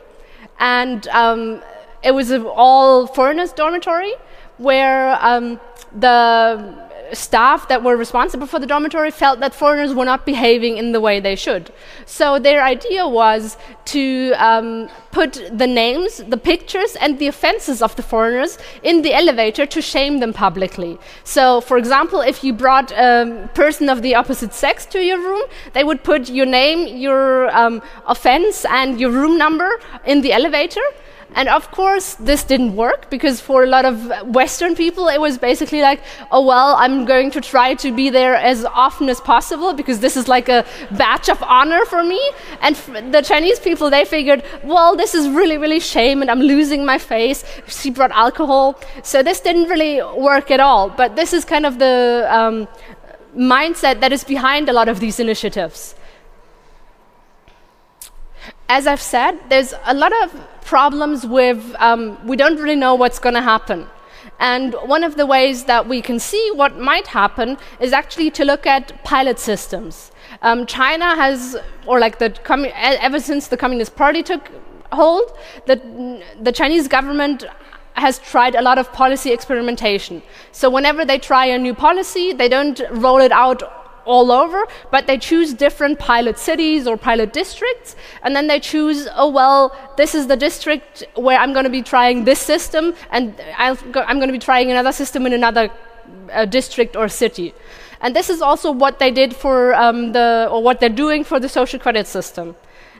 [0.59, 1.63] and um,
[2.03, 4.13] it was an all foreigners dormitory
[4.59, 5.61] where um,
[5.99, 10.93] the staff that were responsible for the dormitory felt that foreigners were not behaving in
[10.93, 11.73] the way they should.
[12.05, 17.95] So their idea was to um, put the names, the pictures, and the offenses of
[17.97, 20.99] the foreigners in the elevator to shame them publicly.
[21.25, 25.43] So, for example, if you brought a person of the opposite sex to your room,
[25.73, 29.71] they would put your name, your um, offense, and your room number
[30.05, 30.83] in the elevator
[31.37, 35.37] and of course, this didn't work because for a lot of Western people, it was
[35.37, 36.01] basically like,
[36.33, 40.17] oh, well, I'm going to try to be there as often as possible because this
[40.17, 42.19] is like a badge of honor for me.
[42.63, 42.75] And
[43.13, 46.97] the Chinese people, they figured, well, this is really, really shame and I'm losing my
[46.97, 47.45] face.
[47.69, 48.81] She brought alcohol.
[49.03, 50.89] So this didn't really work at all.
[50.89, 52.67] But this is kind of the um,
[53.37, 55.95] mindset that is behind a lot of these initiatives
[58.69, 63.19] as I've said, there's a lot of problems with um, we don't really know what's
[63.19, 63.87] going to happen.
[64.39, 68.45] And one of the ways that we can see what might happen is actually to
[68.45, 70.11] look at pilot systems.
[70.43, 71.57] Um, China has,
[71.87, 72.37] or like the
[72.75, 74.51] ever since the Communist Party took
[74.93, 75.33] hold,
[75.67, 77.45] the, the Chinese government
[77.95, 80.23] has tried a lot of policy experimentation.
[80.53, 85.07] So whenever they try a new policy, they don't roll it out all over, but
[85.07, 90.15] they choose different pilot cities or pilot districts, and then they choose, oh, well, this
[90.15, 94.29] is the district where I'm going to be trying this system, and i am going
[94.29, 95.71] to be trying another system in another
[96.33, 97.53] uh, district or city.
[98.01, 101.41] And this is also what they did for um, the, or what they're doing for
[101.41, 102.55] the social credit system.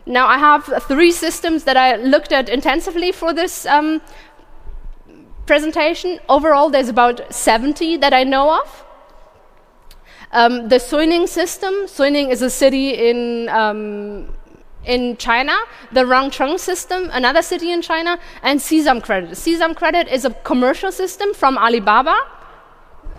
[0.07, 4.01] Now, I have three systems that I looked at intensively for this um,
[5.47, 6.21] presentation.
[6.29, 8.86] Overall, there's about 70 that I know of.
[10.33, 14.35] Um, the Suining system, Suining is a city in, um,
[14.85, 15.57] in China,
[15.93, 19.31] the Rongcheng system, another city in China, and Sesam Credit.
[19.31, 22.19] Sesam Credit is a commercial system from Alibaba.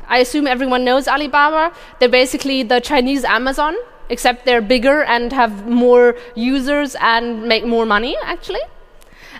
[0.07, 1.73] I assume everyone knows Alibaba.
[1.99, 3.75] They're basically the Chinese Amazon,
[4.09, 8.61] except they're bigger and have more users and make more money, actually.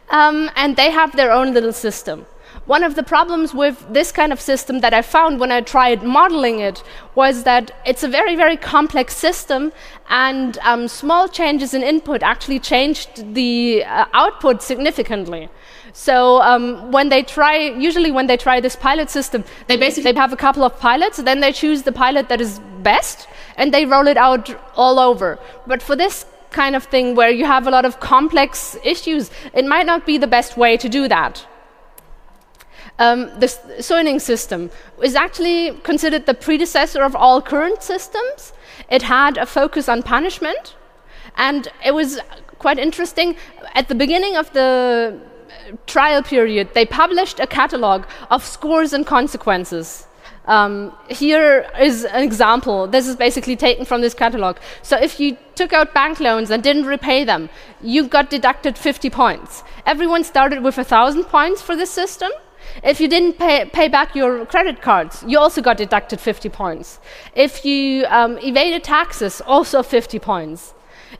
[0.10, 2.26] Um, and they have their own little system.
[2.68, 6.04] One of the problems with this kind of system that I found when I tried
[6.04, 6.84] modeling it
[7.16, 9.72] was that it's a very, very complex system,
[10.10, 15.48] and um, small changes in input actually changed the uh, output significantly.
[15.94, 20.34] So um, when they try, usually when they try this pilot system, they basically have
[20.34, 24.08] a couple of pilots, then they choose the pilot that is best, and they roll
[24.08, 25.40] it out all over.
[25.68, 29.64] But for this kind of thing where you have a lot of complex issues, it
[29.64, 31.48] might not be the best way to do that.
[33.00, 33.48] Um, the
[33.80, 34.72] Suining system
[35.04, 38.54] is actually considered the predecessor of all current systems.
[38.90, 40.76] It had a focus on punishment,
[41.36, 42.20] and it was
[42.58, 43.36] quite interesting.
[43.76, 45.20] At the beginning of the
[45.86, 50.08] trial period, they published a catalog of scores and consequences.
[50.46, 52.88] Um, here is an example.
[52.88, 54.58] This is basically taken from this catalog.
[54.82, 57.50] So if you took out bank loans and didn't repay them,
[57.82, 59.64] you got deducted 50 points.
[59.86, 62.32] Everyone started with 1,000 points for this system.
[62.84, 67.00] If you didn't pay, pay back your credit cards, you also got deducted 50 points.
[67.36, 70.74] If you um, evaded taxes, also 50 points.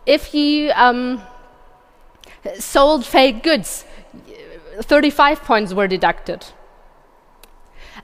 [0.06, 1.22] If you um,
[2.60, 3.86] sold fake goods,
[4.82, 6.46] 35 points were deducted.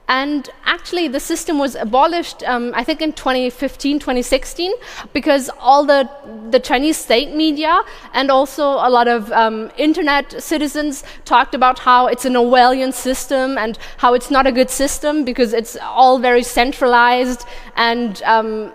[0.07, 4.73] And actually, the system was abolished, um, I think, in 2015, 2016,
[5.13, 6.09] because all the,
[6.49, 7.81] the Chinese state media
[8.13, 13.57] and also a lot of um, internet citizens talked about how it's an Orwellian system
[13.57, 17.45] and how it's not a good system because it's all very centralized
[17.77, 18.73] and um,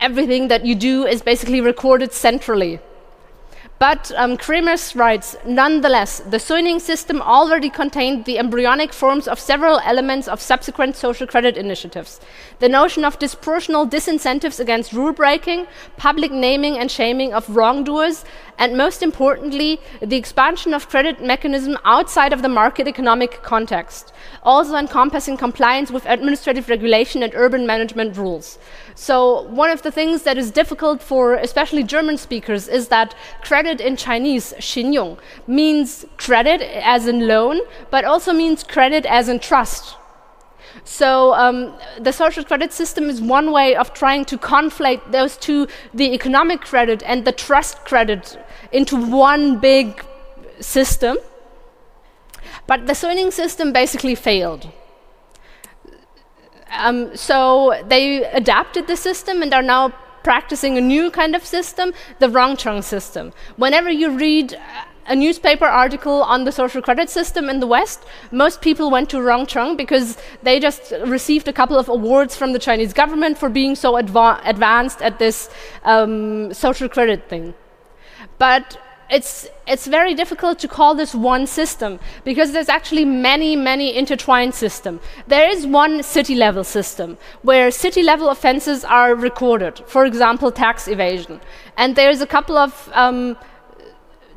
[0.00, 2.78] everything that you do is basically recorded centrally.
[3.82, 9.80] But um, Creemers writes, nonetheless, the Suining system already contained the embryonic forms of several
[9.80, 12.20] elements of subsequent social credit initiatives.
[12.60, 15.66] The notion of disproportional disincentives against rule breaking,
[15.96, 18.24] public naming and shaming of wrongdoers,
[18.56, 24.12] and most importantly, the expansion of credit mechanism outside of the market economic context,
[24.44, 28.60] also encompassing compliance with administrative regulation and urban management rules.
[28.94, 33.80] So one of the things that is difficult for especially German speakers is that credit
[33.80, 39.96] in Chinese, 信用, means credit as in loan, but also means credit as in trust.
[40.84, 45.68] So um, the social credit system is one way of trying to conflate those two,
[45.94, 48.38] the economic credit and the trust credit,
[48.72, 50.04] into one big
[50.60, 51.18] system.
[52.66, 54.70] But the Suining system basically failed.
[56.72, 59.90] Um, so they adapted the system and are now
[60.22, 63.32] practicing a new kind of system, the Rongcheng system.
[63.56, 64.58] Whenever you read
[65.06, 69.16] a newspaper article on the social credit system in the West, most people went to
[69.16, 73.74] Rongcheng because they just received a couple of awards from the Chinese government for being
[73.74, 75.50] so adva advanced at this
[75.84, 77.54] um, social credit thing.
[78.38, 78.78] But
[79.12, 84.54] it's, it's very difficult to call this one system because there's actually many, many intertwined
[84.54, 85.02] systems.
[85.26, 90.88] There is one city level system where city level offenses are recorded, for example, tax
[90.88, 91.40] evasion.
[91.76, 93.36] And there's a couple of um,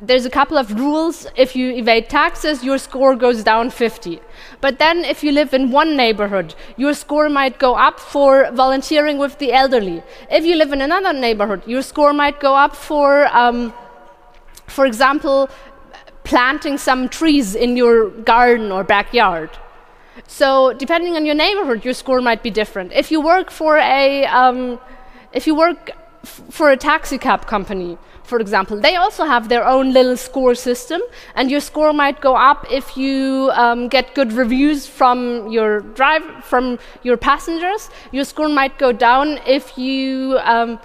[0.02, 1.26] there's a couple of rules.
[1.36, 4.20] If you evade taxes, your score goes down 50.
[4.60, 9.16] But then, if you live in one neighborhood, your score might go up for volunteering
[9.16, 10.02] with the elderly.
[10.30, 13.72] If you live in another neighborhood, your score might go up for um,
[14.66, 15.48] for example,
[16.24, 19.50] planting some trees in your garden or backyard.
[20.26, 22.92] So depending on your neighborhood, your score might be different.
[22.92, 24.80] If you work for a, um,
[25.32, 25.90] if you work
[26.24, 31.00] for a taxi cab company, for example, they also have their own little score system,
[31.36, 36.44] and your score might go up if you um, get good reviews from your drive
[36.44, 37.88] from your passengers.
[38.10, 40.80] Your score might go down if you um,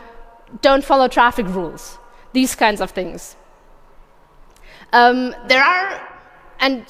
[0.61, 1.97] don't follow traffic rules.
[2.33, 3.35] These kinds of things.
[4.93, 6.07] Um, there are,
[6.59, 6.85] and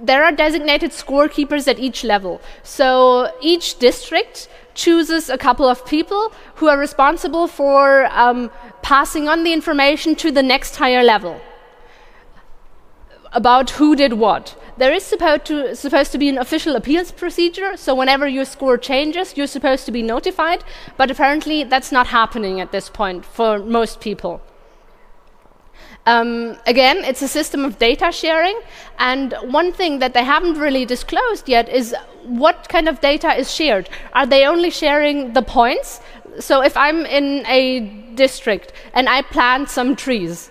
[0.00, 2.40] there are designated scorekeepers at each level.
[2.62, 8.50] So each district chooses a couple of people who are responsible for um,
[8.82, 11.40] passing on the information to the next higher level
[13.32, 14.56] about who did what.
[14.78, 18.78] There is supposed to, supposed to be an official appeals procedure, so whenever your score
[18.78, 20.64] changes, you're supposed to be notified,
[20.96, 24.40] but apparently that's not happening at this point for most people.
[26.08, 28.58] Um, again, it's a system of data sharing,
[28.98, 31.94] and one thing that they haven't really disclosed yet is
[32.24, 33.90] what kind of data is shared.
[34.14, 36.00] Are they only sharing the points?
[36.40, 37.80] So if I'm in a
[38.14, 40.50] district and I plant some trees,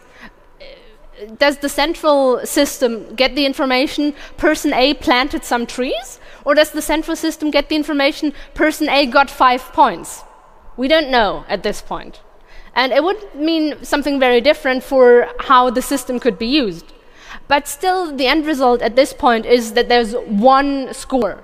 [1.39, 6.19] does the central system get the information person A planted some trees?
[6.45, 10.21] Or does the central system get the information person A got five points?
[10.77, 12.21] We don't know at this point.
[12.77, 16.93] And it would mean something very different for how the system could be used.
[17.47, 21.43] But still, the end result at this point is that there's one score.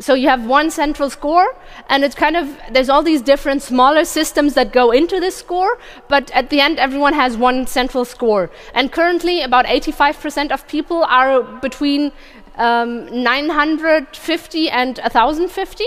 [0.00, 1.56] So you have one central score,
[1.88, 5.78] and it's kind of, there's all these different smaller systems that go into this score,
[6.08, 8.50] but at the end, everyone has one central score.
[8.74, 12.12] And currently, about 85% of people are between
[12.56, 15.84] um, 950 and 1050.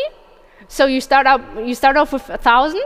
[0.67, 2.81] So you start, out, you start off with 1000,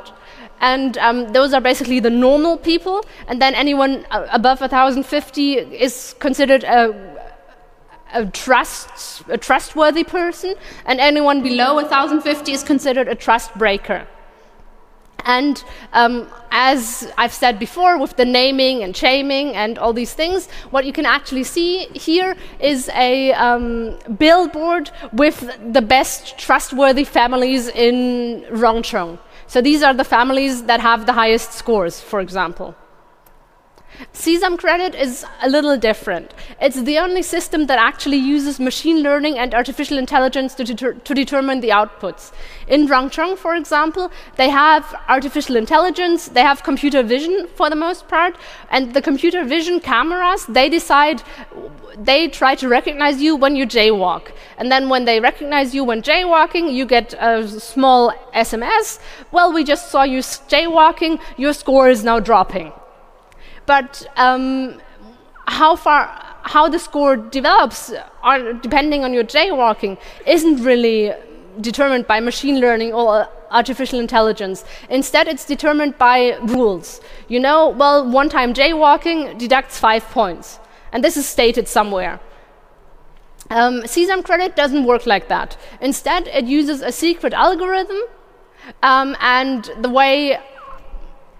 [0.66, 6.16] and um, those are basically the normal people, and then anyone uh, above 1050 is
[6.20, 6.82] considered a
[8.13, 10.55] a trust a trustworthy person,
[10.86, 14.07] and anyone below 1,050 is considered a trust breaker.
[15.26, 15.63] And
[15.93, 20.86] um, as I've said before, with the naming and shaming and all these things, what
[20.86, 25.38] you can actually see here is a um, billboard with
[25.74, 29.18] the best trustworthy families in Rongcheng.
[29.48, 32.76] So these are the families that have the highest scores, for example.
[34.14, 36.34] Sesame credit is a little different.
[36.62, 41.14] It's the only system that actually uses machine learning and artificial intelligence to, deter to
[41.14, 42.32] determine the outputs.
[42.68, 48.08] In Rongcheng, for example, they have artificial intelligence, they have computer vision for the most
[48.08, 48.38] part,
[48.70, 51.22] and the computer vision cameras, they decide,
[51.98, 54.32] they try to recognize you when you jaywalk.
[54.58, 59.00] And then when they recognize you when jaywalking, you get a small SMS.
[59.32, 62.72] Well, we just saw you jaywalking, your score is now dropping.
[63.66, 64.82] But um,
[65.47, 71.13] how far, how the score develops, are, depending on your jaywalking, isn't really
[71.61, 74.66] determined by machine learning or artificial intelligence.
[74.89, 77.01] Instead, it's determined by rules.
[77.28, 80.59] You know, well, one time jaywalking deducts five points,
[80.91, 82.20] and this is stated somewhere.
[83.49, 85.55] Um, Sesame credit doesn't work like that.
[85.80, 88.01] Instead, it uses a secret algorithm,
[88.82, 90.39] um, and the way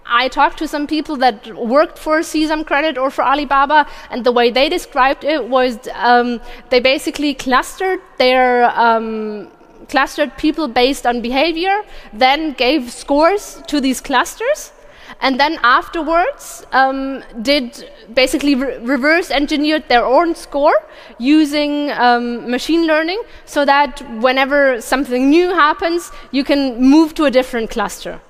[0.08, 4.32] I talked to some people that worked for Sesame Credit or for Alibaba, and the
[4.32, 6.40] way they described it was um,
[6.70, 9.48] they basically clustered their um,
[9.88, 11.82] clustered people based on behavior,
[12.12, 14.72] then gave scores to these clusters,
[15.20, 20.76] and then afterwards um, did basically re reverse engineered their own score
[21.18, 27.30] using um, machine learning so that whenever something new happens, you can move to a
[27.30, 28.20] different cluster.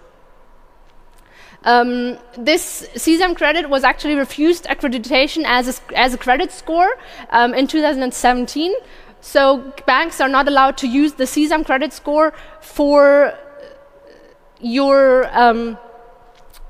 [1.67, 6.89] Um, this Sesame credit was actually refused accreditation as a, as a credit score
[7.31, 8.73] um, in 2017.
[9.21, 13.37] So banks are not allowed to use the Sesame credit score for
[14.61, 15.77] your um,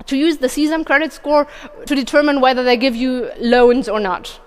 [0.07, 1.47] to use the CSAM credit score
[1.87, 4.41] to determine whether they give you loans or not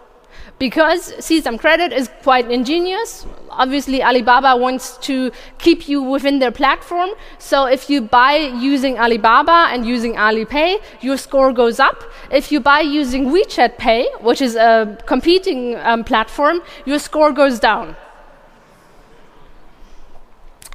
[0.59, 3.25] because Sesame credit is quite ingenious.
[3.49, 7.09] Obviously, Alibaba wants to keep you within their platform.
[7.39, 12.03] So if you buy using Alibaba and using Alipay, your score goes up.
[12.29, 17.59] If you buy using WeChat Pay, which is a competing um, platform, your score goes
[17.59, 17.95] down.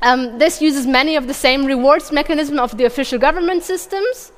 [0.02, 4.32] Um, this uses many of the same rewards mechanism of the official government systems.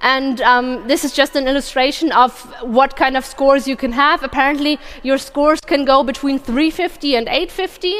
[0.00, 2.32] And um, this is just an illustration of
[2.62, 4.22] what kind of scores you can have.
[4.22, 7.94] Apparently, your scores can go between 350 and 850.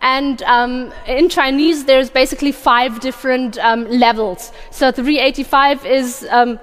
[0.00, 4.52] And um, in Chinese, there's basically five different um, levels.
[4.70, 6.60] So 385 is um,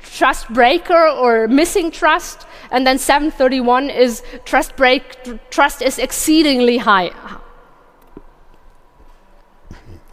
[0.00, 5.22] trust breaker or missing trust, and then 731 is trust break.
[5.24, 7.10] Tr trust is exceedingly high.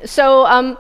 [0.06, 0.78] So um,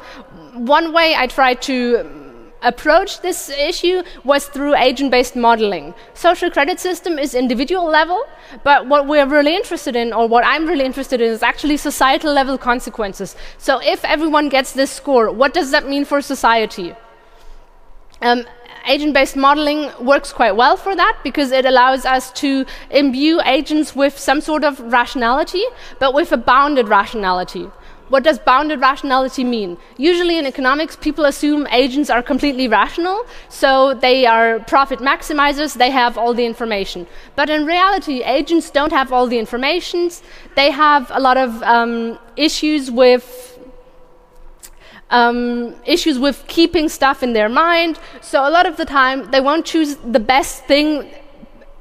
[0.57, 2.25] one way I tried to
[2.63, 5.93] approach this issue was through agent-based modeling.
[6.13, 8.23] Social credit system is individual level,
[8.63, 12.33] but what we're really interested in, or what I'm really interested in, is actually societal
[12.33, 13.35] level consequences.
[13.57, 16.95] So if everyone gets this score, what does that mean for society?
[18.21, 18.45] Um,
[18.87, 24.17] agent-based modeling works quite well for that because it allows us to imbue agents with
[24.17, 25.63] some sort of rationality,
[25.99, 27.69] but with a bounded rationality.
[28.09, 29.77] What does bounded rationality mean?
[29.97, 35.91] Usually in economics, people assume agents are completely rational, so they are profit maximizers, they
[35.91, 37.05] have all the information.
[37.35, 40.09] But in reality, agents don't have all the information.
[40.55, 43.57] They have a lot of um, issues with
[45.09, 47.97] um, issues with keeping stuff in their mind.
[48.21, 51.09] So a lot of the time, they won't choose the best thing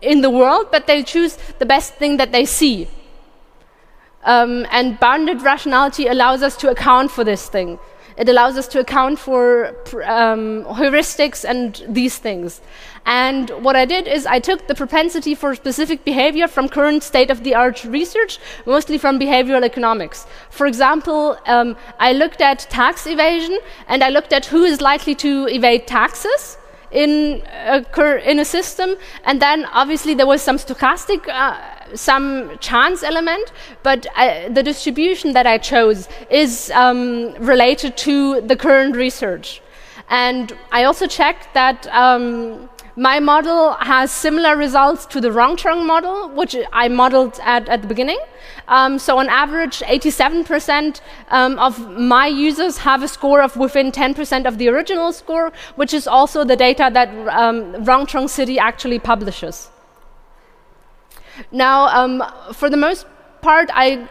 [0.01, 2.89] in the world, but they choose the best thing that they see.
[4.27, 7.79] Um, and bounded rationality allows us to account for this thing.
[8.17, 9.69] It allows us to account for
[10.05, 12.61] um, heuristics and these things.
[13.05, 17.31] And what I did is I took the propensity for specific behavior from current state
[17.31, 20.27] of the art research, mostly from behavioral economics.
[20.51, 25.15] For example, um, I looked at tax evasion and I looked at who is likely
[25.17, 26.59] to evade taxes
[26.91, 27.85] in a,
[28.31, 31.61] in a system, and then obviously there was some stochastic, uh,
[31.95, 38.57] some chance element, but I, the distribution that I chose is um, related to the
[38.57, 39.61] current research.
[40.09, 46.31] And I also checked that um, my model has similar results to the Rongcheng model,
[46.31, 48.19] which I modeled at, at the beginning.
[48.69, 54.47] Um, so on average, 87% um, of my users have a score of within 10%
[54.47, 59.69] of the original score, which is also the data that um, Rongcheng City actually publishes.
[61.51, 62.23] Now, um,
[62.53, 63.07] for the most
[63.41, 64.09] part, I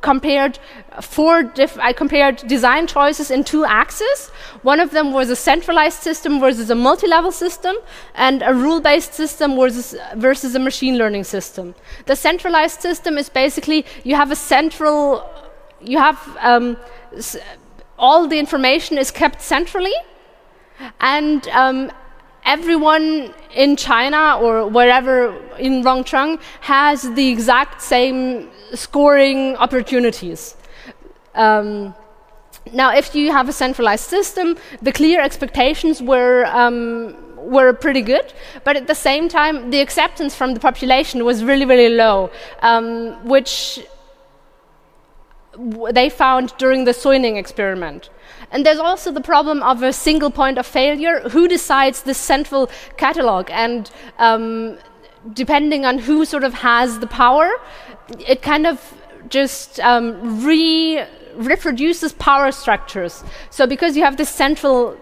[0.00, 0.58] compared
[1.00, 4.30] four I compared design choices in two axes.
[4.62, 7.76] One of them was a centralized system versus a multi-level system,
[8.14, 11.74] and a rule-based system versus, versus a machine learning system.
[12.06, 15.24] The centralized system is basically you have a central,
[15.80, 16.76] you have um,
[17.98, 19.94] all the information is kept centrally,
[21.00, 21.90] and um,
[22.44, 30.56] everyone in China or wherever in Rongcheng has the exact same scoring opportunities.
[31.34, 31.94] Um,
[32.72, 38.32] now, if you have a centralized system, the clear expectations were um, were pretty good,
[38.64, 42.30] but at the same time, the acceptance from the population was really, really low,
[42.62, 43.80] um, which
[45.92, 48.10] they found during the Suining experiment.
[48.50, 51.20] And there's also the problem of a single point of failure.
[51.30, 53.50] Who decides the central catalog?
[53.50, 54.78] And um,
[55.32, 57.50] depending on who sort of has the power,
[58.26, 58.94] it kind of
[59.28, 61.04] just um, re
[61.36, 63.24] reproduces power structures.
[63.50, 64.96] So because you have this central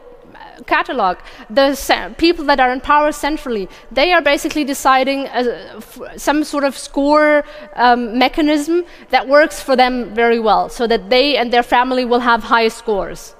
[0.66, 1.18] catalog,
[1.50, 5.80] the people that are in power centrally, they are basically deciding uh,
[6.16, 7.44] some sort of score
[7.76, 12.20] um, mechanism that works for them very well, so that they and their family will
[12.20, 13.34] have high scores.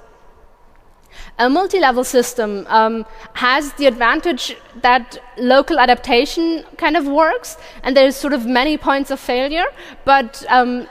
[1.39, 8.15] A multi-level system um, has the advantage that local adaptation kind of works, and there's
[8.15, 9.65] sort of many points of failure.
[10.05, 10.87] But um,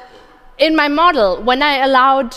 [0.59, 2.37] in my model, when I allowed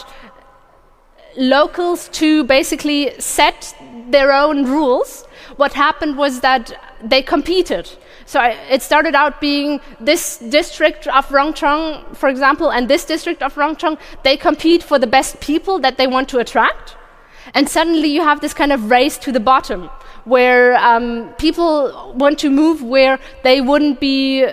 [1.38, 3.76] locals to basically set
[4.10, 5.26] their own rules,
[5.58, 6.74] what happened was that
[7.04, 7.90] they competed.
[8.26, 13.44] So I, it started out being this district of Rongcheng, for example, and this district
[13.44, 16.96] of Rongcheng, they compete for the best people that they want to attract.
[17.54, 19.90] And suddenly you have this kind of race to the bottom
[20.24, 24.48] where um, people want to move where they wouldn't be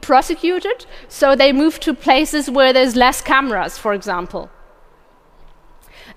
[0.00, 4.50] prosecuted, so they move to places where there's less cameras, for example.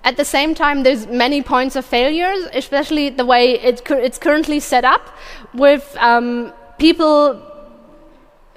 [0.04, 4.60] At the same time, there's many points of failures, especially the way it it's currently
[4.60, 5.14] set up,
[5.54, 7.42] with um, people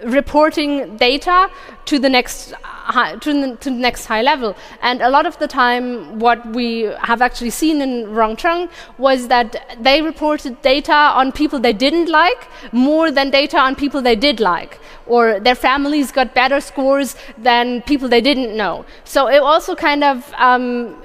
[0.04, 1.50] reporting data
[1.86, 4.56] to the next high, to, the, to the next high level.
[4.82, 9.78] And a lot of the time, what we have actually seen in Rongcheng was that
[9.82, 14.40] they reported data on people they didn't like more than data on people they did
[14.40, 18.86] like, or their families got better scores than people they didn't know.
[19.04, 20.96] So it also kind of um,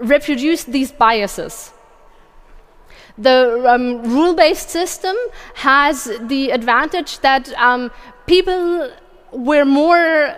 [0.00, 1.72] reproduced these biases.
[3.18, 5.16] The um, rule-based system
[5.54, 7.90] has the advantage that um,
[8.26, 8.90] people
[9.32, 10.34] were more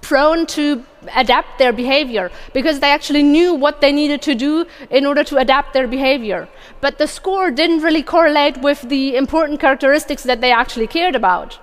[0.00, 5.04] prone to adapt their behavior because they actually knew what they needed to do in
[5.04, 6.48] order to adapt their behavior.
[6.80, 11.58] But the score didn't really correlate with the important characteristics that they actually cared about.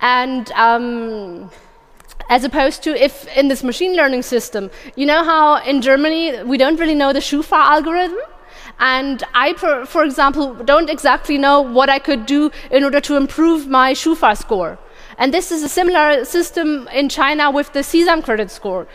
[0.00, 1.50] And um,
[2.30, 6.56] as opposed to if in this machine learning system, you know how in Germany we
[6.56, 8.20] don't really know the Schufa algorithm?
[8.78, 9.52] And I,
[9.86, 14.36] for example, don't exactly know what I could do in order to improve my Schufa
[14.36, 14.78] score.
[15.18, 18.86] And this is a similar system in China with the Sesame credit score.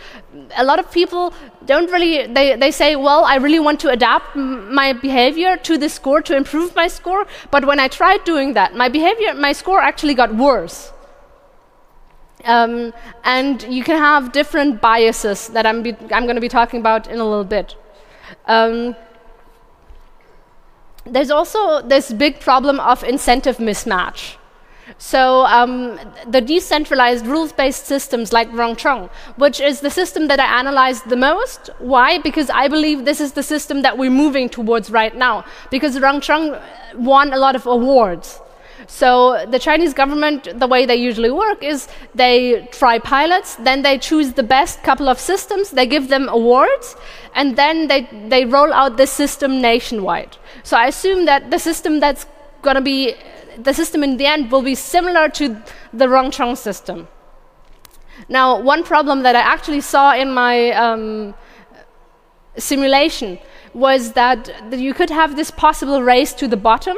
[0.56, 1.34] A lot of people
[1.66, 5.94] don't really, they, they say, well, I really want to adapt my behavior to this
[5.94, 7.28] score to improve my score.
[7.52, 10.92] But when I tried doing that, my behavior, my score actually got worse.
[12.46, 12.93] Um,
[13.24, 15.78] and you can have different biases that I'm,
[16.14, 17.76] I'm going to be talking about in a little bit.
[18.46, 18.96] Um,
[21.06, 24.36] there's also this big problem of incentive mismatch.
[24.98, 31.10] So um, the decentralized rules-based systems like Rongcheng, which is the system that I analyzed
[31.10, 31.70] the most.
[31.80, 32.20] Why?
[32.20, 35.43] Because I believe this is the system that we're moving towards right now.
[35.72, 36.62] Because Rongcheng
[36.96, 38.39] won a lot of awards.
[38.88, 43.98] So the Chinese government, the way they usually work is they try pilots, then they
[43.98, 46.96] choose the best couple of systems, they give them awards,
[47.34, 50.38] and then they, they roll out this system nationwide.
[50.64, 52.26] So I assume that the system that's
[52.62, 53.16] going to be,
[53.58, 55.62] the system in the end will be similar to
[55.94, 57.08] the Rongcheng system.
[58.30, 61.36] Now, one problem that I actually saw in my um,
[62.58, 63.40] simulation
[63.74, 66.98] was that you could have this possible race to the bottom,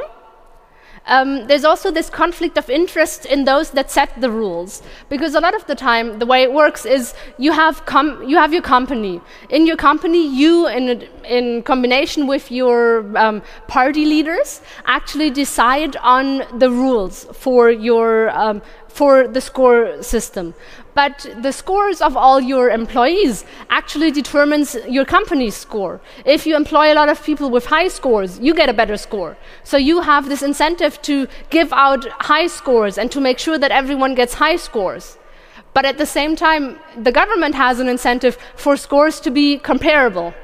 [1.08, 4.82] um, there's also this conflict of interest in those that set the rules.
[5.08, 7.82] Because a lot of the time, the way it works is you have,
[8.26, 9.20] you have your company.
[9.48, 16.44] In your company, you, in, in combination with your um, party leaders, actually decide on
[16.58, 20.54] the rules for your um, for the score system.
[20.98, 26.00] But the scores of all your employees actually determines your company's score.
[26.24, 29.36] If you employ a lot of people with high scores, you get a better score.
[29.62, 33.70] So you have this incentive to give out high scores and to make sure that
[33.70, 35.18] everyone gets high scores.
[35.72, 40.34] But at the same time, the government has an incentive for scores to be comparable.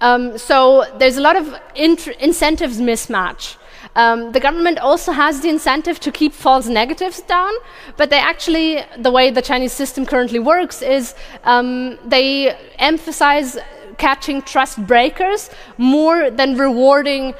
[0.00, 3.56] Um, so there's a lot of incentives mismatch.
[3.96, 7.52] Um, the government also has the incentive to keep false negatives down,
[7.96, 11.14] but they actually, the way the Chinese system currently works is
[11.44, 13.58] um, they emphasize
[13.98, 17.34] catching trust breakers more than rewarding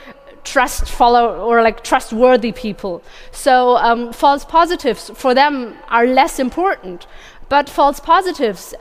[0.45, 3.03] trust follow or like trustworthy people.
[3.31, 7.07] So um, false positives for them are less important,
[7.49, 8.75] but false positives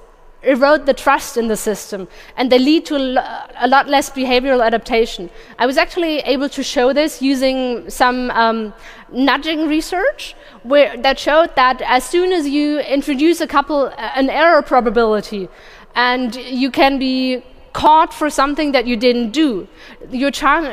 [0.43, 5.29] erode the trust in the system and they lead to a, lot less behavioral adaptation.
[5.57, 8.73] I was actually able to show this using some um,
[9.11, 14.61] nudging research where that showed that as soon as you introduce a couple an error
[14.61, 15.49] probability
[15.95, 19.67] and you can be caught for something that you didn't do,
[20.09, 20.31] your,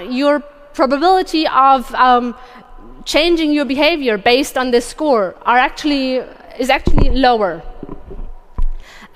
[0.09, 0.41] your
[0.75, 2.35] probability of um,
[3.05, 6.17] changing your behavior based on this score are actually
[6.59, 7.63] is actually lower.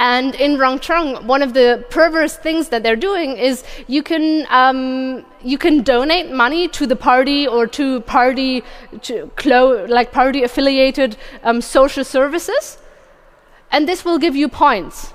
[0.00, 5.26] And in Rongcheng, one of the perverse things that they're doing is you can um,
[5.44, 8.62] you can donate money to the party or to party
[9.02, 9.30] to
[9.88, 12.78] like party affiliated um, social services,
[13.70, 15.12] and this will give you points,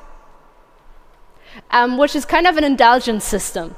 [1.72, 3.76] um, which is kind of an indulgence system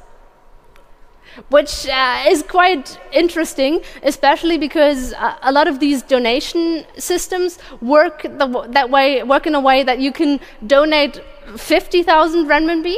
[1.49, 8.23] which uh, is quite interesting, especially because uh, a lot of these donation systems work
[8.23, 11.21] that way, work in a way that you can donate
[11.55, 12.95] 50,000 renminbi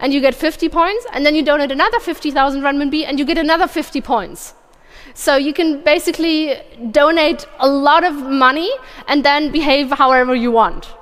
[0.00, 3.36] and you get 50 points, and then you donate another 50,000 renminbi and you get
[3.36, 4.54] another 50 points.
[5.14, 6.56] So you can basically
[6.92, 8.70] donate a lot of money
[9.08, 10.94] and then behave however you want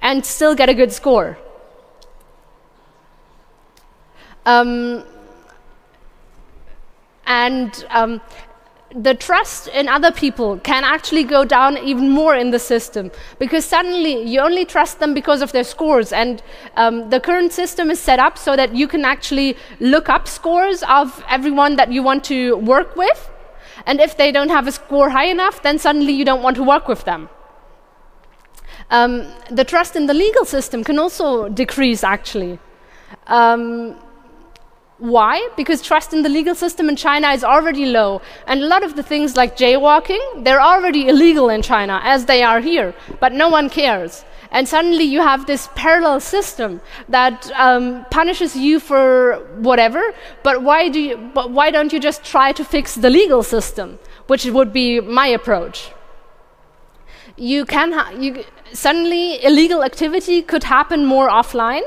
[0.00, 1.36] and still get a good score.
[4.46, 5.04] Um,
[7.30, 8.20] and um,
[8.94, 13.64] the trust in other people can actually go down even more in the system because
[13.64, 16.12] suddenly you only trust them because of their scores.
[16.12, 16.42] And
[16.76, 20.82] um, the current system is set up so that you can actually look up scores
[20.82, 23.30] of everyone that you want to work with.
[23.86, 26.64] And if they don't have a score high enough, then suddenly you don't want to
[26.64, 27.28] work with them.
[28.90, 32.58] Um, the trust in the legal system can also decrease, actually.
[33.28, 33.96] Um,
[35.00, 35.48] why?
[35.56, 38.20] Because trust in the legal system in China is already low.
[38.46, 42.42] And a lot of the things like jaywalking, they're already illegal in China, as they
[42.42, 44.24] are here, but no one cares.
[44.52, 50.02] And suddenly you have this parallel system that um, punishes you for whatever,
[50.42, 53.98] but why, do you, but why don't you just try to fix the legal system,
[54.26, 55.92] which would be my approach?
[57.36, 61.82] You can you, suddenly illegal activity could happen more offline,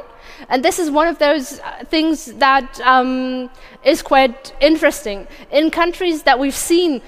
[0.49, 3.49] and this is one of those uh, things that um,
[3.83, 5.27] is quite interesting.
[5.51, 7.01] In countries that we've seen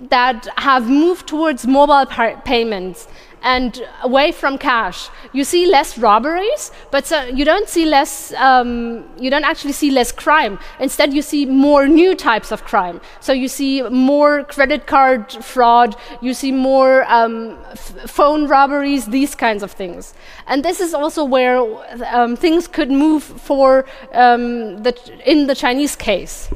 [0.00, 2.06] that have moved towards mobile
[2.44, 3.08] payments
[3.44, 5.10] and away from cash.
[5.32, 8.32] You see less robberies, but so you don't see less.
[8.34, 10.58] Um, you don't actually see less crime.
[10.80, 13.00] Instead, you see more new types of crime.
[13.20, 15.94] So you see more credit card fraud.
[16.22, 17.58] You see more um,
[18.06, 19.06] phone robberies.
[19.06, 20.14] These kinds of things.
[20.46, 21.58] And this is also where
[22.06, 24.94] um, things could move for um, the
[25.26, 26.48] in the Chinese case.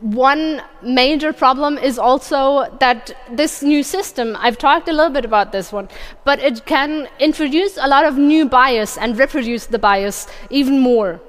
[0.00, 5.52] One major problem is also that this new system, I've talked a little bit about
[5.52, 5.88] this one,
[6.24, 11.20] but it can introduce a lot of new bias and reproduce the bias even more.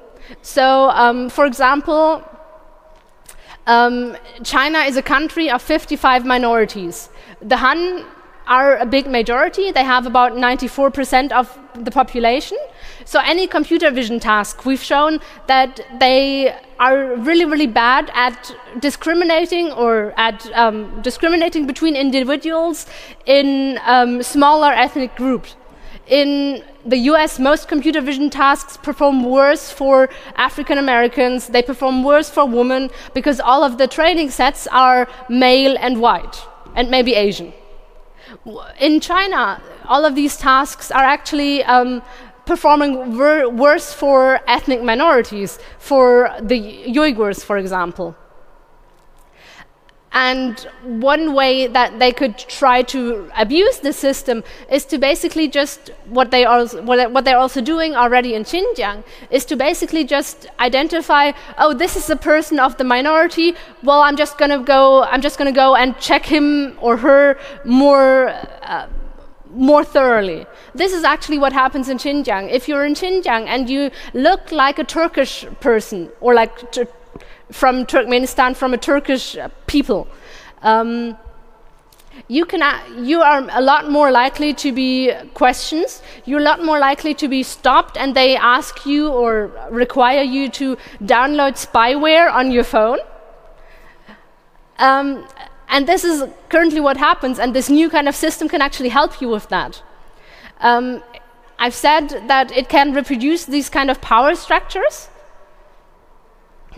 [0.41, 2.24] So, um, for example,
[3.67, 7.09] um, China is a country of 55 minorities.
[7.41, 8.05] The Han
[8.47, 9.72] are a big majority.
[9.72, 12.57] They have about 94% of the population.
[13.05, 19.72] So any computer vision task, we've shown that they are really, really bad at discriminating
[19.72, 22.88] or at um, discriminating between individuals
[23.28, 25.56] in um, smaller ethnic groups.
[26.08, 32.32] In the US, most computer vision tasks perform worse for African Americans, they perform worse
[32.32, 36.36] for women because all of the training sets are male and white,
[36.76, 37.54] and maybe Asian.
[38.80, 42.02] In China, all of these tasks are actually um,
[42.46, 48.16] performing wor worse for ethnic minorities, for the Uyghurs, for example.
[50.14, 55.89] And one way that they could try to abuse the system is to basically just
[56.08, 61.32] what they are what they're also doing already in Xinjiang is to basically just identify
[61.58, 65.38] oh this is a person of the minority well I'm just gonna go I'm just
[65.38, 68.36] gonna go and check him or her more.
[68.64, 68.88] Uh,
[69.54, 70.46] more thoroughly.
[70.74, 72.50] This is actually what happens in Xinjiang.
[72.50, 76.52] If you're in Xinjiang and you look like a Turkish person or like
[77.52, 80.08] from Turkmenistan, from a Turkish uh, people.
[80.62, 81.18] Um,
[82.28, 86.02] you, can, uh, you are a lot more likely to be questions.
[86.26, 90.50] You're a lot more likely to be stopped, and they ask you or require you
[90.50, 93.00] to download spyware on your phone.
[94.78, 95.28] Um,
[95.72, 99.22] and this is currently what happens, and this new kind of system can actually help
[99.22, 99.82] you with that.
[100.59, 101.01] Um,
[101.57, 105.09] I've said that it can reproduce these kind of power structures.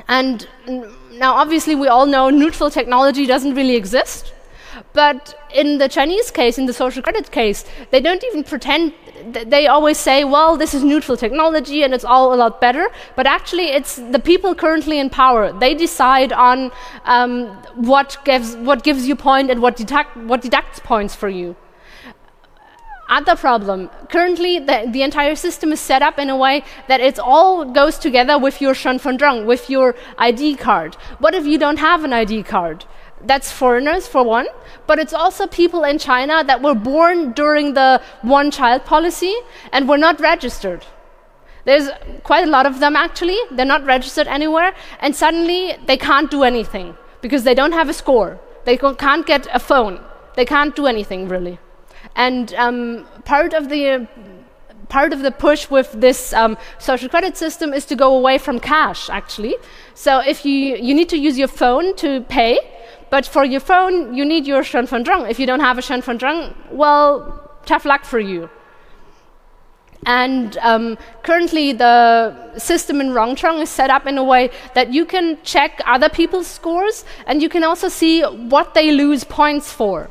[0.08, 0.48] And
[1.12, 4.34] now, obviously, we all know neutral technology doesn't really exist.
[4.94, 8.94] But in the Chinese case, in the social credit case, they don't even pretend.
[9.32, 12.90] They always say, well, this is neutral technology and it's all a lot better.
[13.16, 15.52] But actually, it's the people currently in power.
[15.52, 16.72] They decide on
[17.06, 21.56] um, what, gives, what gives you point and what, deduct, what deducts points for you
[23.10, 23.90] other problem.
[24.10, 28.00] Currently, the, the, entire system is set up in a way that it all goes
[28.00, 30.96] together with your Shenfenzheng, with your ID card.
[31.20, 32.86] What if you don't have an ID card?
[33.26, 34.48] That's foreigners, for one,
[34.86, 39.34] but it's also people in China that were born during the one child policy
[39.72, 40.86] and were not registered.
[41.66, 41.90] There's
[42.24, 46.44] quite a lot of them actually, they're not registered anywhere, and suddenly they can't do
[46.44, 48.40] anything because they don't have a score.
[48.66, 50.02] They can't get a phone.
[50.36, 51.60] They can't do anything really.
[52.16, 54.08] And um, part of the
[54.90, 58.60] part of the push with this um, social credit system is to go away from
[58.60, 59.56] cash, actually.
[59.96, 62.60] So if you, you need to use your phone to pay,
[63.14, 65.30] but for your phone, you need your Shenfenzheng.
[65.30, 68.50] If you don't have a Shenfenzheng, well, tough luck for you.
[70.04, 75.06] And um, currently, the system in Rongcheng is set up in a way that you
[75.06, 80.10] can check other people's scores and you can also see what they lose points for.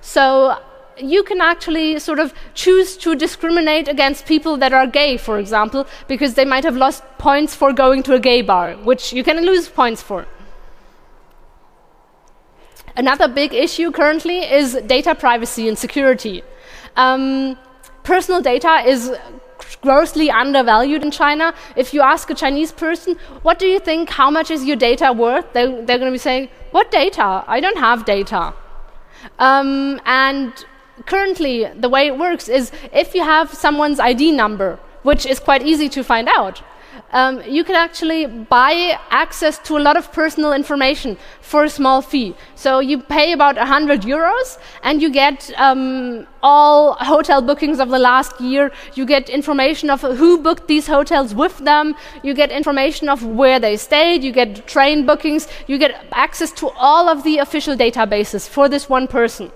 [0.00, 0.58] So
[0.98, 5.86] you can actually sort of choose to discriminate against people that are gay, for example,
[6.08, 9.46] because they might have lost points for going to a gay bar, which you can
[9.46, 10.26] lose points for.
[13.00, 16.42] Another big issue currently is data privacy and security.
[16.96, 17.56] Um,
[18.02, 19.16] personal data is
[19.80, 21.54] grossly undervalued in China.
[21.76, 25.14] If you ask a Chinese person, what do you think, how much is your data
[25.14, 25.50] worth?
[25.54, 27.42] They, are going to be saying, what data?
[27.46, 28.52] I don't have data.
[29.38, 30.52] Um, and
[31.06, 35.62] currently, the way it works is if you have someone's ID number, which is quite
[35.62, 36.62] easy to find out,
[37.12, 42.02] um, you can actually buy access to a lot of personal information for a small
[42.02, 42.34] fee.
[42.54, 47.98] So you pay about 100 euros and you get um, all hotel bookings of the
[47.98, 48.70] last year.
[48.94, 51.96] You get information of who booked these hotels with them.
[52.22, 54.22] You get information of where they stayed.
[54.22, 55.48] You get train bookings.
[55.66, 59.50] You get access to all of the official databases for this one person.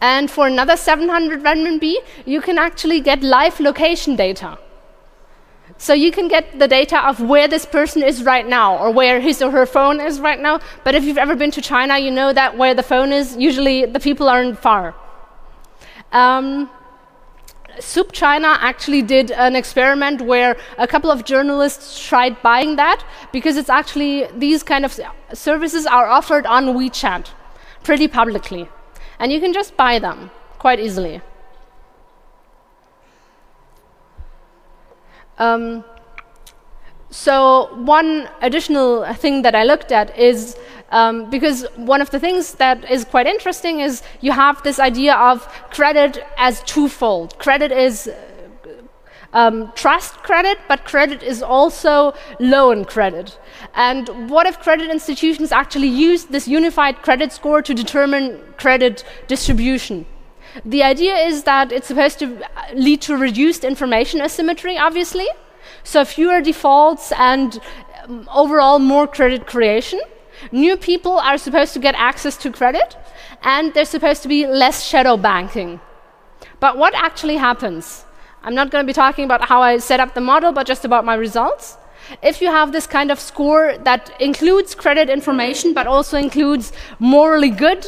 [0.00, 4.58] And for another 700 renminbi, you can actually get live location data.
[5.78, 9.20] So you can get the data of where this person is right now or where
[9.20, 10.60] his or her phone is right now.
[10.84, 13.84] But if you've ever been to China, you know that where the phone is, usually
[13.84, 14.94] the people aren't far.
[16.12, 16.70] Um,
[17.78, 23.68] SupChina actually did an experiment where a couple of journalists tried buying that because it's
[23.68, 24.98] actually these kind of
[25.34, 27.30] services are offered on WeChat
[27.84, 28.68] pretty publicly.
[29.18, 31.20] And you can just buy them quite easily.
[35.38, 35.84] Um,
[37.10, 40.56] so one additional thing that I looked at is
[40.90, 45.14] um, because one of the things that is quite interesting is you have this idea
[45.14, 47.38] of credit as twofold.
[47.38, 48.10] Credit is
[49.32, 53.38] um, trust credit, but credit is also loan credit.
[53.74, 60.06] And what if credit institutions actually use this unified credit score to determine credit distribution?
[60.64, 62.42] The idea is that it's supposed to
[62.74, 65.26] lead to reduced information asymmetry, obviously.
[65.84, 67.60] So fewer defaults and
[68.04, 70.00] um, overall more credit creation.
[70.52, 72.96] New people are supposed to get access to credit,
[73.42, 75.80] and there's supposed to be less shadow banking.
[76.60, 78.04] But what actually happens?
[78.42, 80.84] I'm not going to be talking about how I set up the model, but just
[80.84, 81.76] about my results.
[82.22, 87.50] If you have this kind of score that includes credit information, but also includes morally
[87.50, 87.84] good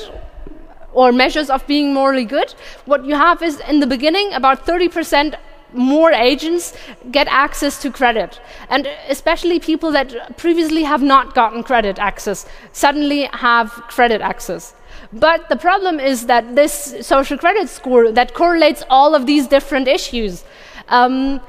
[0.93, 2.55] or measures of being morally good,
[2.86, 5.34] what you have is in the beginning about 30%
[5.72, 6.74] more agents
[7.11, 8.41] get access to credit.
[8.70, 14.74] And especially people that previously have not gotten credit access suddenly have credit access.
[15.12, 19.89] But the problem is that this social credit score that correlates all of these different
[19.89, 20.45] issues,
[20.89, 21.41] um,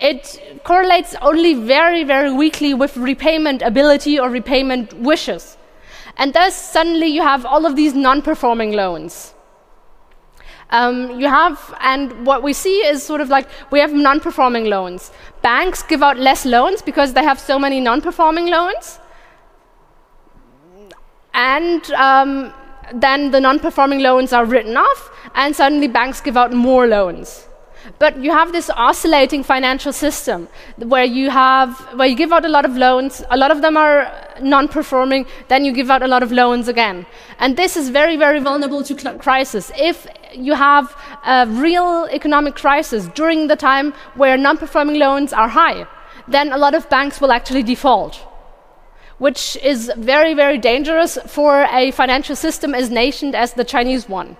[0.00, 5.57] it correlates only very, very weakly with repayment ability or repayment wishes.
[6.18, 9.34] And thus, suddenly, you have all of these non performing loans.
[10.70, 14.66] Um, you have, and what we see is sort of like we have non performing
[14.66, 15.12] loans.
[15.40, 18.98] Banks give out less loans because they have so many non performing loans.
[21.32, 22.52] And um,
[22.92, 27.47] then the non performing loans are written off, and suddenly banks give out more loans.
[27.98, 32.48] But you have this oscillating financial system where you have where you give out a
[32.48, 36.22] lot of loans, a lot of them are non-performing, then you give out a lot
[36.22, 37.06] of loans again.
[37.38, 39.72] And this is very, very vulnerable to crisis.
[39.76, 45.86] If you have a real economic crisis during the time where non-performing loans are high,
[46.26, 48.24] then a lot of banks will actually default
[49.18, 54.36] which is very, very dangerous for a financial system as nascent as the Chinese one.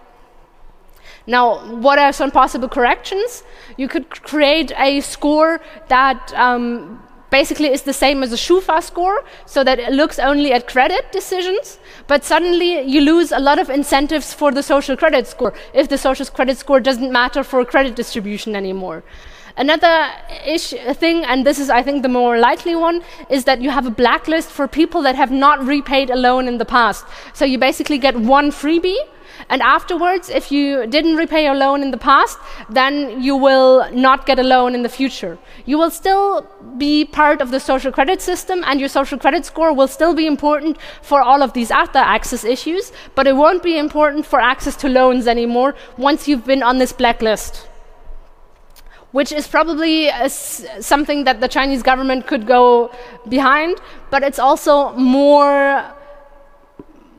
[1.28, 3.44] Now, what are some possible corrections?
[3.76, 9.24] You could create a score that um, basically is the same as a Schufa score,
[9.44, 13.68] so that it looks only at credit decisions, but suddenly you lose a lot of
[13.68, 17.94] incentives for the social credit score if the social credit score doesn't matter for credit
[17.94, 19.04] distribution anymore.
[19.59, 23.70] Another uh, thing, and this is, I think, the more likely one, is that you
[23.70, 27.04] have a blacklist for people that have not repaid a loan in the past.
[27.34, 29.00] So you basically get one freebie,
[29.48, 32.38] and afterwards, if you didn't repay your loan in the past,
[32.70, 35.38] then you will not get a loan in the future.
[35.66, 36.46] You will still
[36.76, 40.28] be part of the social credit system, and your social credit score will still be
[40.28, 44.76] important for all of these other access issues, but it won't be important for access
[44.76, 47.67] to loans anymore once you've been on this blacklist
[49.12, 52.90] which is probably something that the Chinese government could go
[53.28, 53.80] behind,
[54.11, 55.84] but it's also more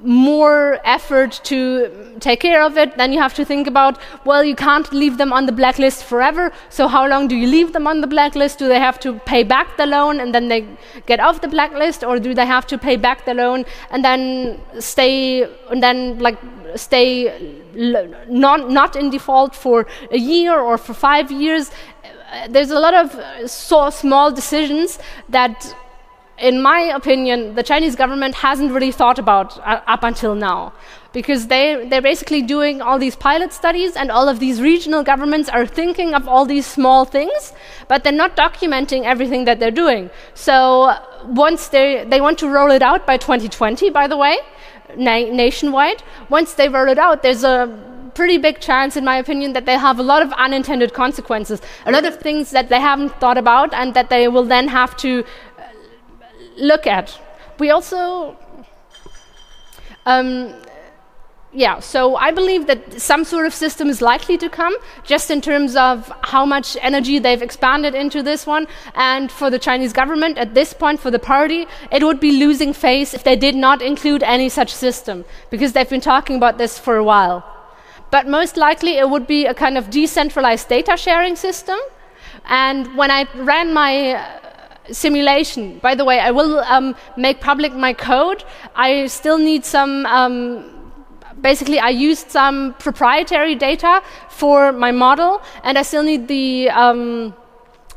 [0.03, 4.55] more effort to take care of it, then you have to think about well, you
[4.55, 6.51] can't leave them on the blacklist forever.
[6.69, 8.59] So, how long do you leave them on the blacklist?
[8.59, 10.65] Do they have to pay back the loan and then they
[11.05, 14.59] get off the blacklist, or do they have to pay back the loan and then
[14.79, 16.37] stay and then like
[16.75, 21.71] stay not not in default for a year or for five years?
[22.49, 25.75] There's a lot of so small decisions that
[26.41, 30.73] in my opinion, the Chinese government hasn't really thought about uh, up until now.
[31.11, 35.49] Because they, they're basically doing all these pilot studies, and all of these regional governments
[35.49, 37.53] are thinking of all these small things,
[37.87, 40.11] but they're not documenting everything that they're doing.
[40.35, 44.37] So once they, they want to roll it out by 2020, by the way,
[44.95, 49.53] na nationwide, once they roll it out, there's a pretty big chance, in my opinion,
[49.53, 53.13] that they have a lot of unintended consequences, a lot of things that they haven't
[53.21, 55.23] thought about, and that they will then have to
[56.59, 57.19] look at.
[57.57, 58.37] We also,
[60.05, 60.53] um,
[61.51, 65.41] yeah, so I believe that some sort of system is likely to come, just in
[65.41, 68.67] terms of how much energy they've expanded into this one.
[68.93, 72.71] And for the Chinese government, at this point, for the party, it would be losing
[72.71, 76.77] face if they did not include any such system, because they've been talking about this
[76.77, 77.43] for a while.
[78.11, 81.79] But most likely, it would be a kind of decentralized data sharing system.
[82.45, 84.23] And when I ran my
[84.91, 85.79] simulation.
[85.79, 88.43] By the way, I will um, make public my code.
[88.75, 90.05] I still need some.
[90.05, 90.91] Um,
[91.41, 96.69] basically, I used some proprietary data for my model, and I still need the.
[96.69, 97.33] Um,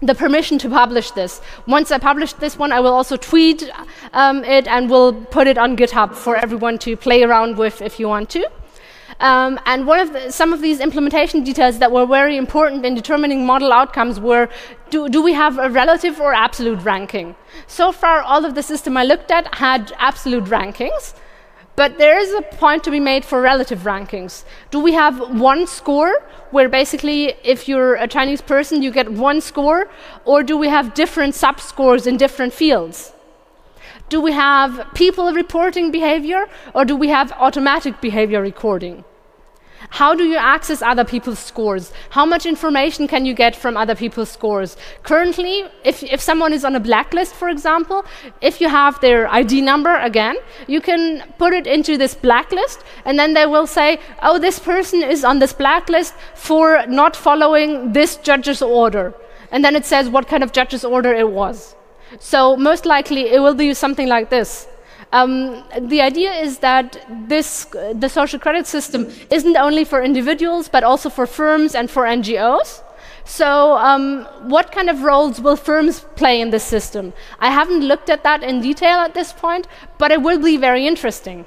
[0.05, 1.41] the permission to publish this.
[1.69, 3.71] Once I publish this one, I will also tweet
[4.13, 8.01] um, it and will put it on GitHub for everyone to play around with if
[8.01, 8.51] you want to.
[9.21, 12.95] Um, and one of the, some of these implementation details that were very important in
[12.95, 14.49] determining model outcomes were
[14.91, 17.35] do, do we have a relative or absolute ranking?
[17.67, 21.15] So far, all of the system I looked at had absolute rankings.
[21.75, 24.45] But there is a point to be made for relative rankings.
[24.71, 29.41] Do we have one score, where basically, if you're a Chinese person, you get one
[29.41, 29.89] score,
[30.27, 33.15] or do we have different sub-scores in different fields?
[34.13, 36.45] Do we have people reporting behavior,
[36.75, 39.07] or do we have automatic behavior recording?
[39.89, 41.95] How do you access other people's scores?
[42.11, 44.77] How much information can you get from other people's scores?
[45.03, 48.05] Currently, if, if someone is on a blacklist, for example,
[48.43, 50.37] if you have their ID number again,
[50.67, 55.03] you can put it into this blacklist, and then they will say, oh, this person
[55.03, 59.15] is on this blacklist for not following this judge's order.
[59.51, 61.77] And then it says what kind of judge's order it was.
[62.19, 64.67] So, most likely, it will be something like this.
[65.13, 70.85] Um, the idea is that this, the social credit system isn't only for individuals, but
[70.85, 72.83] also for firms and for NGOs.
[73.25, 77.13] So, um, what kind of roles will firms play in this system?
[77.39, 79.69] I haven't looked at that in detail at this point,
[79.99, 81.47] but it will be very interesting.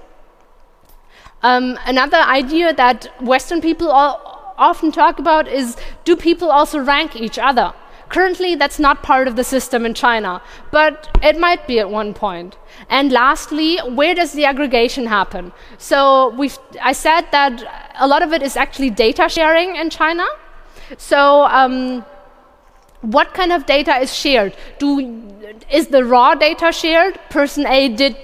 [1.41, 5.75] Um, another idea that Western people often talk about is
[6.05, 7.73] do people also rank each other?
[8.09, 10.41] Currently, that's not part of the system in China,
[10.71, 12.55] but it might be at one point.
[12.89, 15.51] And lastly, where does the aggregation happen?
[15.77, 17.63] So we've, I said that
[17.99, 20.25] a lot of it is actually data sharing in China.
[20.97, 22.05] So um,
[23.01, 24.55] what kind of data is shared?
[24.77, 25.23] Do,
[25.71, 27.19] is the raw data shared?
[27.29, 28.17] Person A did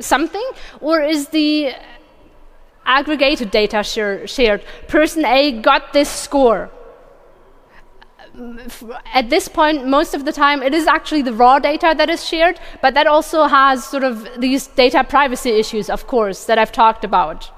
[0.00, 0.50] something?
[0.80, 1.72] Or is the
[2.84, 4.64] aggregated data share, shared?
[4.88, 6.70] Person A got this score
[9.12, 12.26] at this point, most of the time, it is actually the raw data that is
[12.26, 16.72] shared, but that also has sort of these data privacy issues, of course, that I've
[16.72, 17.50] talked about.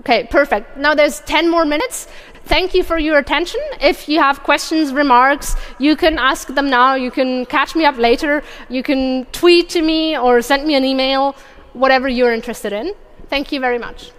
[0.00, 0.76] Okay, perfect.
[0.76, 2.06] Now there's 10 more minutes.
[2.44, 3.60] Thank you for your attention.
[3.80, 6.94] If you have questions, remarks, you can ask them now.
[6.94, 8.44] You can catch me up later.
[8.68, 11.34] You can tweet to me or send me an email,
[11.72, 12.94] whatever you're interested in.
[13.28, 14.12] Thank you very much.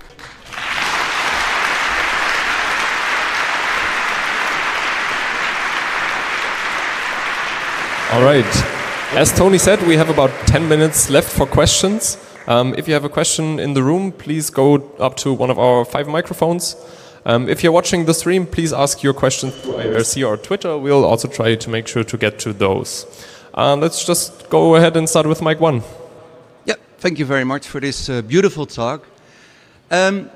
[8.14, 8.46] All right.
[9.12, 12.18] As Tony said, we have about 10 minutes left for questions.
[12.48, 15.60] Um, if you have a question in the room, please go up to one of
[15.60, 16.78] our five microphones.
[17.26, 20.78] Um, if you're watching the stream, please ask your questions to IRC or Twitter.
[20.78, 23.06] We'll also try to make sure to get to those.
[23.54, 25.84] Uh, let's just go ahead and start with mic one.
[26.64, 29.06] Yeah, thank you very much for this uh, beautiful talk.
[29.92, 30.30] Um,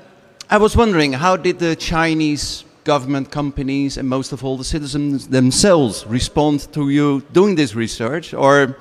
[0.50, 5.28] I was wondering, how did the Chinese government companies and most of all the citizens
[5.28, 8.34] themselves respond to you doing this research?
[8.34, 8.76] Or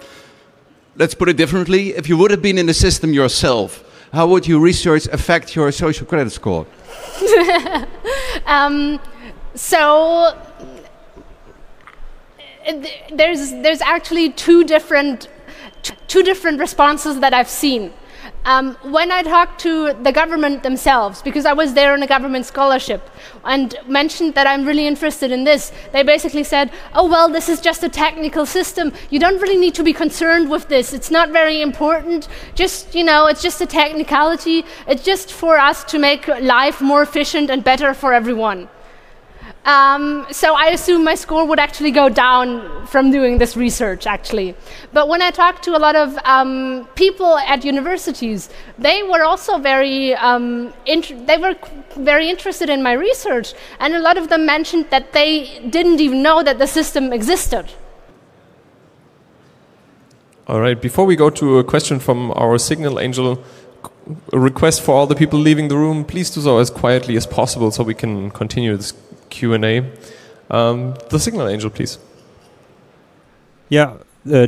[0.95, 3.83] let's put it differently, if you would have been in the system yourself,
[4.13, 6.65] how would your research affect your social credit score?
[8.45, 8.99] um,
[9.55, 10.37] so
[13.13, 15.27] there's there's actually two different
[16.07, 17.91] two different responses that I've seen.
[18.43, 22.47] Um, when I talked to the government themselves, because I was there on a government
[22.47, 23.07] scholarship,
[23.45, 27.61] and mentioned that I'm really interested in this, they basically said, oh, well, this is
[27.61, 28.93] just a technical system.
[29.11, 30.91] You don't really need to be concerned with this.
[30.91, 32.27] It's not very important.
[32.55, 34.65] Just, you know, it's just a technicality.
[34.87, 38.69] It's just for us to make life more efficient and better for everyone.
[39.63, 44.55] Um, so I assume my score would actually go down from doing this research, actually.
[44.91, 49.59] But when I talked to a lot of um, people at universities, they were also
[49.59, 51.55] very um, they were
[51.95, 56.23] very interested in my research, and a lot of them mentioned that they didn't even
[56.23, 57.71] know that the system existed.
[60.47, 60.81] All right.
[60.81, 63.43] Before we go to a question from our signal angel,
[64.33, 67.27] a request for all the people leaving the room: please do so as quietly as
[67.27, 68.93] possible, so we can continue this
[69.31, 69.89] Q&A.
[70.51, 71.97] Um, the signal angel, please.
[73.69, 73.97] Yeah,
[74.27, 74.45] uh,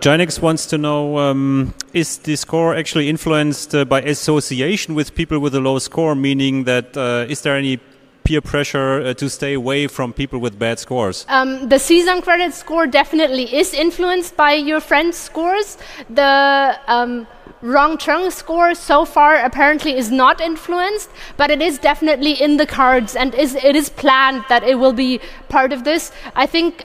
[0.00, 5.38] Ginex wants to know, um, is the score actually influenced uh, by association with people
[5.38, 7.78] with a low score, meaning that uh, is there any
[8.24, 11.24] peer pressure uh, to stay away from people with bad scores?
[11.28, 15.78] Um, the Sesame credit score definitely is influenced by your friends' scores.
[16.10, 17.26] The um,
[17.62, 23.14] Rongcheng score so far apparently is not influenced, but it is definitely in the cards
[23.14, 26.10] and is, it is planned that it will be part of this.
[26.34, 26.84] I think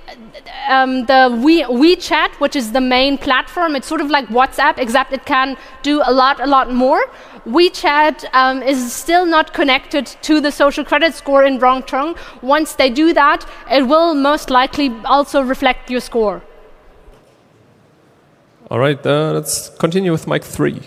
[0.70, 5.14] um, the we, WeChat, which is the main platform, it's sort of like WhatsApp, except
[5.14, 7.04] it can do a lot, a lot more.
[7.48, 12.16] WeChat um, is still not connected to the social credit score in Rongcheng.
[12.44, 16.44] Once they do that, it will most likely also reflect your score.
[18.69, 20.81] All right, uh, let's continue with mic three.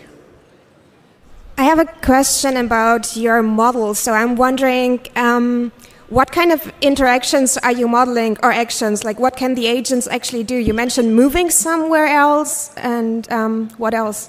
[1.57, 3.95] I have a question about your model.
[3.95, 5.73] So I'm wondering, um,
[6.11, 9.03] what kind of interactions are you modeling or actions?
[9.03, 10.57] Like, what can the agents actually do?
[10.57, 14.29] You mentioned moving somewhere else, and um, what else?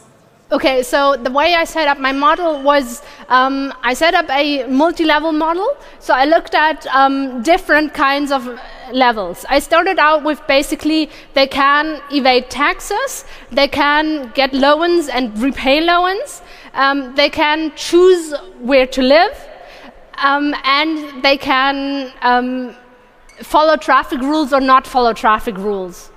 [0.54, 4.66] Okay, so the way I set up my model was um, I set up a
[4.68, 5.68] multi level model.
[6.00, 8.48] So I looked at um, different kinds of
[8.94, 9.46] levels.
[9.50, 15.82] I started out with basically they can evade taxes, they can get loans and repay
[15.82, 16.42] loans,
[16.74, 19.38] um, they can choose where to live,
[20.20, 22.76] um, and they can um,
[23.42, 26.11] follow traffic rules or not follow traffic rules.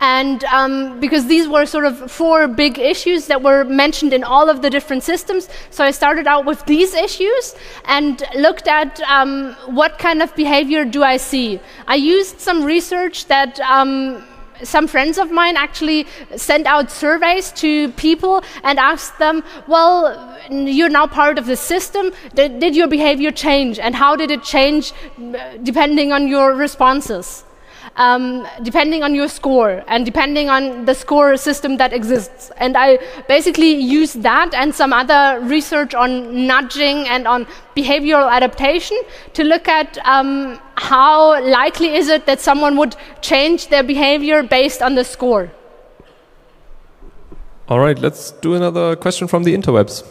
[0.00, 4.48] And um, because these were sort of four big issues that were mentioned in all
[4.48, 7.54] of the different systems, so I started out with these issues
[7.84, 11.60] and looked at um, what kind of behavior do I see.
[11.86, 14.24] I used some research that um,
[14.62, 16.06] some friends of mine actually
[16.36, 22.12] sent out surveys to people and asked them, well, you're now part of the system.
[22.34, 23.78] Did, did your behavior change?
[23.78, 27.44] And how did it change uh, depending on your responses?
[27.96, 32.50] Um, depending on your score and depending on the score system that exists.
[32.56, 32.98] And I
[33.28, 37.46] basically use that and some other research on nudging and on
[37.76, 39.00] behavioral adaptation
[39.34, 44.82] to look at um, how likely is it that someone would change their behavior based
[44.82, 45.50] on the score.
[47.68, 50.04] All right, let's do another question from the interwebs.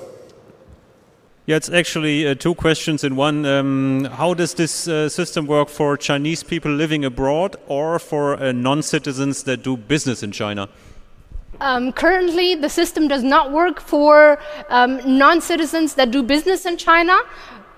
[1.49, 3.43] Yeah, it's actually uh, two questions in one.
[3.43, 8.51] Um, how does this uh, system work for Chinese people living abroad or for uh,
[8.51, 10.69] non citizens that do business in China?
[11.59, 14.37] Um, currently, the system does not work for
[14.69, 17.17] um, non citizens that do business in China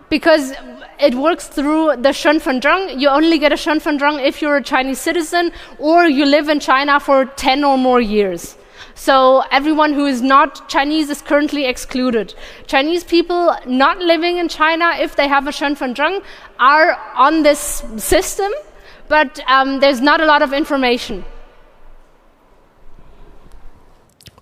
[0.09, 0.51] because
[0.99, 2.99] it works through the Shenfenzheng.
[2.99, 6.99] You only get a Shenfenzheng if you're a Chinese citizen or you live in China
[6.99, 8.57] for 10 or more years.
[8.95, 12.33] So everyone who is not Chinese is currently excluded.
[12.67, 16.23] Chinese people not living in China, if they have a Shenfenzheng,
[16.59, 18.51] are on this system,
[19.07, 21.25] but um, there's not a lot of information.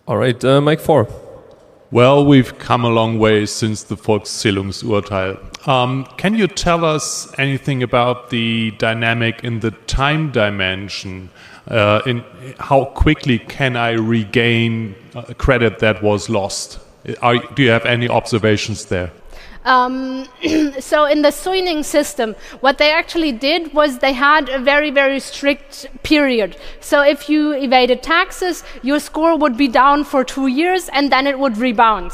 [0.07, 1.07] All right, uh, mic 4.
[1.91, 5.67] Well, we've come a long way since the Volkszählungsurteil.
[5.67, 11.31] Um, can you tell us anything about the dynamic in the time dimension?
[11.69, 12.23] Uh, in
[12.57, 14.95] how quickly can I regain
[15.37, 16.79] credit that was lost?
[17.21, 19.11] Are, do you have any observations there?
[19.65, 20.27] Um,
[20.79, 25.19] so in the Suining system, what they actually did was they had a very, very
[25.19, 26.57] strict period.
[26.79, 31.27] So if you evaded taxes, your score would be down for two years and then
[31.27, 32.11] it would rebound.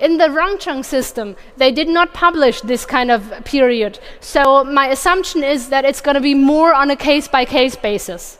[0.00, 4.00] In the Rongcheng system, they did not publish this kind of period.
[4.18, 7.76] So my assumption is that it's going to be more on a case by case
[7.76, 8.39] basis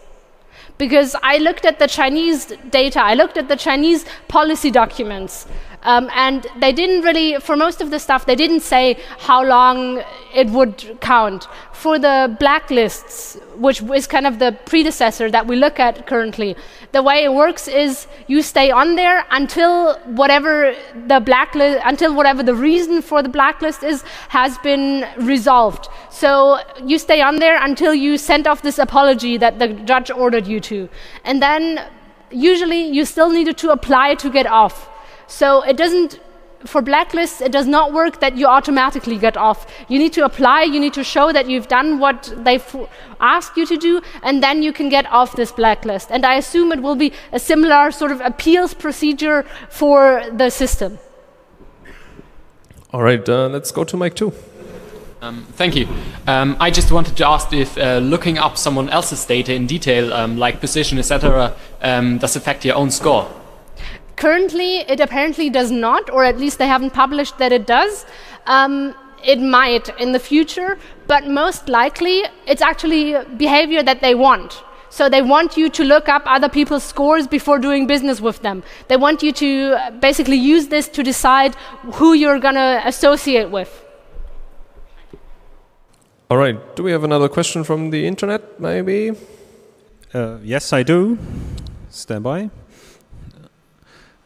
[0.81, 5.47] because I looked at the Chinese data, I looked at the Chinese policy documents,
[5.83, 10.03] um, and they didn't really, for most of the stuff, they didn't say how long
[10.35, 11.49] it would count.
[11.73, 16.55] For the blacklists, which is kind of the predecessor that we look at currently,
[16.93, 20.75] the way it works is you stay on there until whatever
[21.07, 25.89] the blacklist, until whatever the reason for the blacklist is has been resolved.
[26.11, 30.47] So you stay on there until you send off this apology that the judge ordered
[30.47, 30.91] you to,
[31.25, 31.83] and then
[32.31, 34.90] usually you still needed to apply to get off.
[35.31, 36.19] So it doesn't,
[36.65, 39.65] for blacklists, it does not work that you automatically get off.
[39.89, 42.77] You need to apply, you need to show that you've done what they've
[43.21, 46.11] asked you to do, and then you can get off this blacklist.
[46.11, 50.99] And I assume it will be a similar sort of appeals procedure for the system.
[52.93, 54.33] All right, uh, let's go to mic 2.
[55.23, 55.87] Um, thank you.
[56.27, 60.13] Um, I just wanted to ask if uh, looking up someone else's data in detail,
[60.13, 63.31] um, like position, etc., um, does affect your own score.
[64.21, 68.05] Currently, it apparently does not, or at least they haven't published that it does.
[68.47, 68.95] Um,
[69.25, 74.63] it might in the future, but most likely it's actually behavior that they want.
[74.91, 78.63] So they want you to look up other people's scores before doing business with them.
[78.89, 81.55] They want you to basically use this to decide
[81.95, 83.87] who you're going to associate with.
[86.29, 86.59] All right.
[86.77, 89.13] Do we have another question from the internet, maybe?
[90.13, 91.19] Uh, yes, I do.
[91.89, 92.51] Stand by.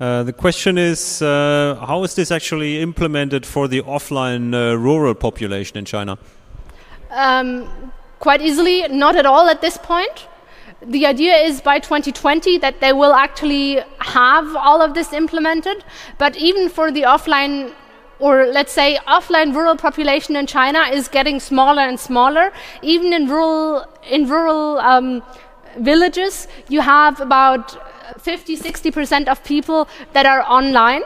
[0.01, 5.15] Uh, the question is, uh, how is this actually implemented for the offline uh, rural
[5.15, 6.19] population in China?
[7.11, 10.27] Um, quite easily, not at all at this point.
[10.83, 15.85] The idea is by 2020 that they will actually have all of this implemented,
[16.19, 17.73] but even for the offline
[18.19, 22.53] or let's say offline rural population in China is getting smaller and smaller.
[22.83, 25.23] Even in rural in rural um,
[25.79, 27.77] villages, you have about
[28.19, 31.03] 50, 60% of people that are online.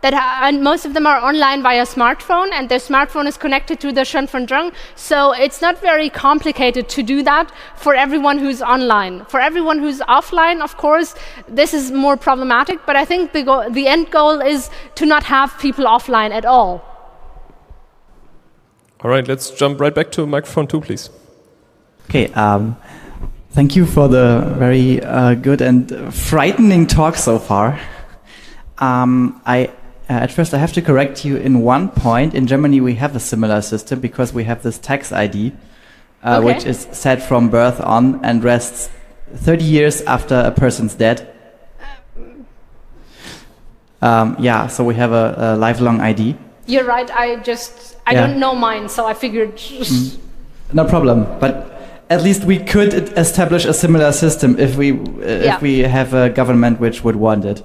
[0.00, 3.92] that and most of them are online via smartphone, and their smartphone is connected to
[3.92, 4.72] the Zheng.
[4.96, 9.24] So it's not very complicated to do that for everyone who's online.
[9.26, 11.14] For everyone who's offline, of course,
[11.48, 12.84] this is more problematic.
[12.86, 16.44] But I think the go- the end goal is to not have people offline at
[16.44, 16.82] all.
[19.02, 21.10] All right, let's jump right back to microphone two, please.
[22.08, 22.32] Okay.
[22.32, 22.76] Um,
[23.56, 27.80] thank you for the very uh, good and frightening talk so far.
[28.76, 29.68] Um, I
[30.10, 32.34] uh, at first, I have to correct you in one point.
[32.34, 35.54] In Germany, we have a similar system because we have this tax ID,
[36.22, 36.44] uh, okay.
[36.44, 38.90] which is set from birth on and rests
[39.34, 41.26] 30 years after a person's dead.
[44.02, 46.36] Um, yeah, so we have a, a, lifelong ID.
[46.66, 47.10] You're right.
[47.10, 48.26] I just I yeah.
[48.26, 49.56] don't know mine, so I figured.
[49.56, 50.18] Mm.
[50.74, 51.24] No problem.
[51.40, 51.75] But
[52.08, 55.56] at least we could establish a similar system if we uh, yeah.
[55.56, 57.62] if we have a government which would want it.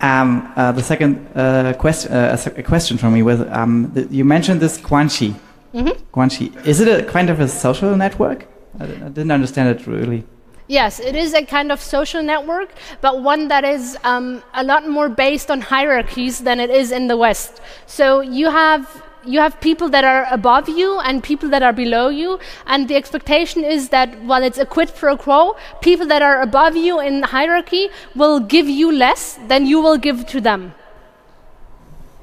[0.00, 4.60] Um, uh, the second uh, quest uh, a question from me was um, you mentioned
[4.60, 5.34] this Guanxi.
[5.74, 5.96] Mm -hmm.
[6.12, 6.52] Guanxi.
[6.64, 8.46] Is it a kind of a social network?
[8.80, 10.24] I, I didn't understand it really.
[10.68, 12.68] Yes, it is a kind of social network,
[13.00, 17.08] but one that is um, a lot more based on hierarchies than it is in
[17.08, 17.60] the West.
[17.86, 18.86] So you have
[19.24, 22.96] you have people that are above you and people that are below you, and the
[22.96, 27.20] expectation is that while it's a quid pro quo, people that are above you in
[27.20, 30.74] the hierarchy will give you less than you will give to them.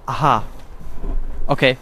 [0.08, 0.44] Aha.
[1.48, 1.78] Okay.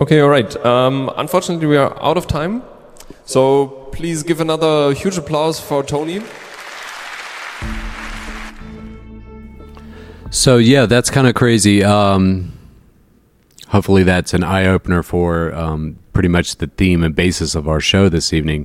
[0.00, 0.56] Okay, all right.
[0.64, 2.62] Um, unfortunately, we are out of time.
[3.24, 6.20] So please give another huge applause for Tony.
[10.30, 11.84] So yeah, that's kind of crazy.
[11.84, 12.53] Um,
[13.74, 17.80] hopefully that's an eye opener for um, pretty much the theme and basis of our
[17.80, 18.64] show this evening.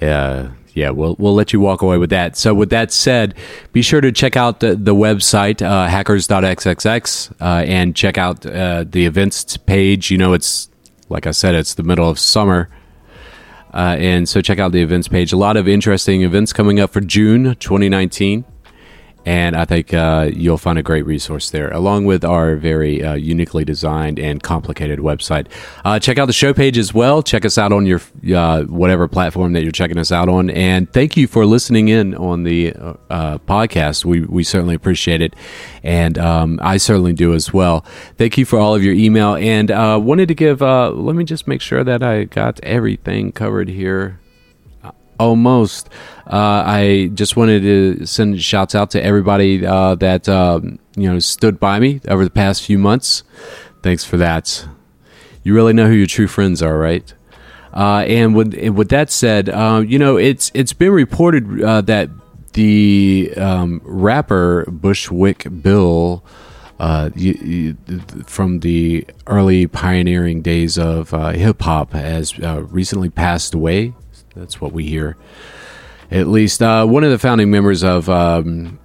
[0.00, 2.36] Uh, yeah, we'll we'll let you walk away with that.
[2.36, 3.34] So, with that said,
[3.72, 8.84] be sure to check out the, the website uh, hackers.xxx uh, and check out uh,
[8.88, 10.12] the events page.
[10.12, 10.68] You know, it's
[11.08, 12.68] like I said, it's the middle of summer.
[13.72, 15.32] Uh, and so check out the events page.
[15.32, 18.44] A lot of interesting events coming up for June 2019
[19.24, 23.14] and I think uh, you'll find a great resource there, along with our very uh,
[23.14, 25.46] uniquely designed and complicated website.
[25.84, 27.22] Uh, check out the show page as well.
[27.22, 28.00] Check us out on your
[28.34, 32.14] uh, whatever platform that you're checking us out on, and thank you for listening in
[32.14, 34.04] on the uh, podcast.
[34.04, 35.34] We we certainly appreciate it,
[35.82, 37.80] and um, I certainly do as well.
[38.16, 40.60] Thank you for all of your email, and uh, wanted to give.
[40.60, 44.20] let me just make sure that I got everything covered here
[45.18, 45.88] almost.
[46.26, 51.18] Uh, I just wanted to send shouts out to everybody uh, that um, you know
[51.18, 53.22] stood by me over the past few months.
[53.82, 54.66] Thanks for that.
[55.42, 57.12] You really know who your true friends are, right?
[57.74, 62.08] Uh, and with with that said, uh, you know it's it's been reported uh, that
[62.54, 66.24] the um, rapper Bushwick Bill.
[66.76, 67.32] Uh, you,
[67.86, 73.94] you, from the early pioneering days of hip hop has recently passed away
[74.36, 75.16] that's what we hear.
[76.10, 78.78] At least uh, one of the founding members of um,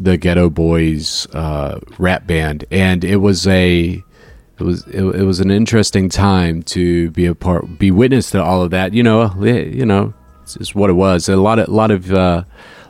[0.00, 4.02] the Geto Boys uh, rap band, and it was a
[4.58, 8.42] it was it, it, was an interesting time to be a part, be witness to
[8.42, 8.94] all of that.
[8.94, 11.28] You know, you know, it's just what it was.
[11.28, 12.44] A lot of a lot of uh,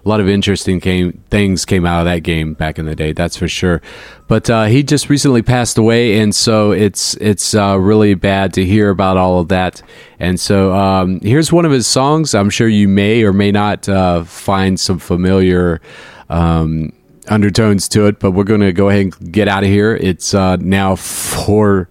[0.05, 3.13] a lot of interesting came, things came out of that game back in the day.
[3.13, 3.81] That's for sure.
[4.29, 8.65] But uh, he just recently passed away, and so it's it's uh, really bad to
[8.65, 9.83] hear about all of that.
[10.19, 12.35] And so um, here's one of his songs.
[12.35, 15.81] I'm sure you may or may not uh, find some familiar.
[16.29, 16.93] Um,
[17.27, 19.97] undertones to it, but we're going to go ahead and get out of here.
[19.97, 21.89] It's uh, now four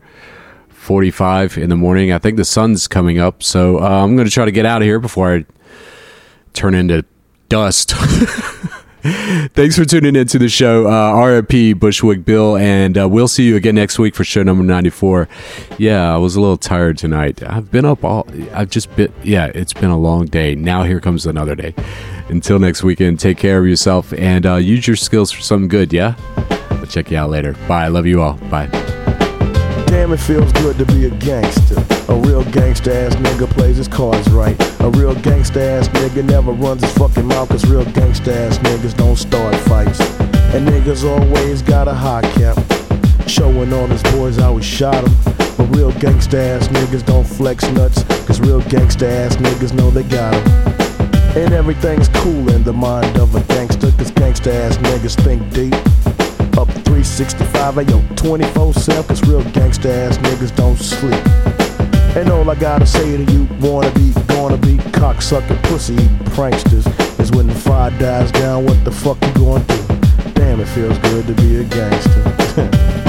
[0.70, 2.12] forty-five in the morning.
[2.12, 4.84] I think the sun's coming up, so uh, I'm going to try to get out
[4.84, 5.46] of here before I
[6.54, 7.04] turn into
[7.54, 7.92] dust.
[9.54, 10.88] Thanks for tuning into the show.
[10.88, 14.64] Uh, RIP Bushwick Bill, and uh, we'll see you again next week for show number
[14.64, 15.30] 94.
[15.78, 17.44] Yeah, I was a little tired tonight.
[17.44, 20.56] I've been up all, I've just been, yeah, it's been a long day.
[20.56, 21.76] Now here comes another day.
[22.30, 25.94] Until next weekend, take care of yourself and uh, use your skills for something good,
[25.94, 26.16] yeah?
[26.72, 27.54] I'll check you out later.
[27.68, 27.88] Bye.
[27.88, 28.34] Love you all.
[28.50, 28.93] Bye.
[30.04, 31.78] Damn, it feels good to be a gangster.
[32.12, 34.60] A real gangsta ass nigga plays his cards right.
[34.82, 38.98] A real gangsta ass nigga never runs his fucking mouth, cause real gangsta ass niggas
[38.98, 40.02] don't start fights.
[40.54, 42.58] And niggas always got a high cap.
[43.30, 45.16] Showing all his boys how he shot him.
[45.56, 50.04] But real gangsta ass niggas don't flex nuts, cause real gangsta ass niggas know they
[50.04, 51.42] got him.
[51.42, 55.74] And everything's cool in the mind of a gangster, cause gangsta ass niggas think deep.
[56.58, 61.26] Up 365, yo, 24 7, cause real gangsta ass niggas don't sleep.
[62.16, 65.96] And all I gotta say to you, wanna be, gonna be, cocksucking pussy
[66.36, 66.88] pranksters,
[67.20, 70.32] is when the fire dies down, what the fuck you gonna do?
[70.34, 73.00] Damn, it feels good to be a gangster.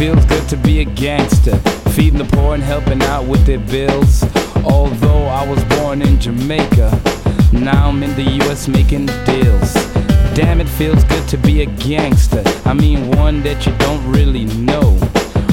[0.00, 1.58] feels good to be a gangster.
[1.90, 4.24] Feeding the poor and helping out with their bills.
[4.64, 6.98] Although I was born in Jamaica,
[7.52, 9.74] now I'm in the US making deals.
[10.34, 12.42] Damn, it feels good to be a gangster.
[12.64, 14.96] I mean, one that you don't really know.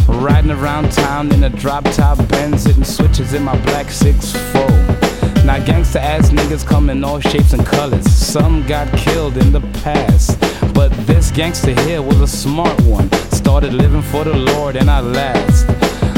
[0.08, 5.44] Riding around town in a drop top Benz, hitting switches in my black 6'4.
[5.44, 8.10] Now, gangster ass niggas come in all shapes and colors.
[8.10, 10.40] Some got killed in the past.
[10.78, 13.12] But this gangster here was a smart one.
[13.32, 15.66] Started living for the Lord and I last.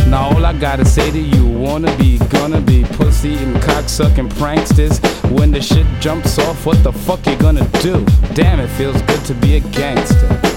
[0.09, 4.99] Now all I gotta say to you, wanna be, gonna be pussy and cocksucking pranksters.
[5.31, 8.05] When the shit jumps off, what the fuck you gonna do?
[8.33, 10.48] Damn, it feels good to be a gangster.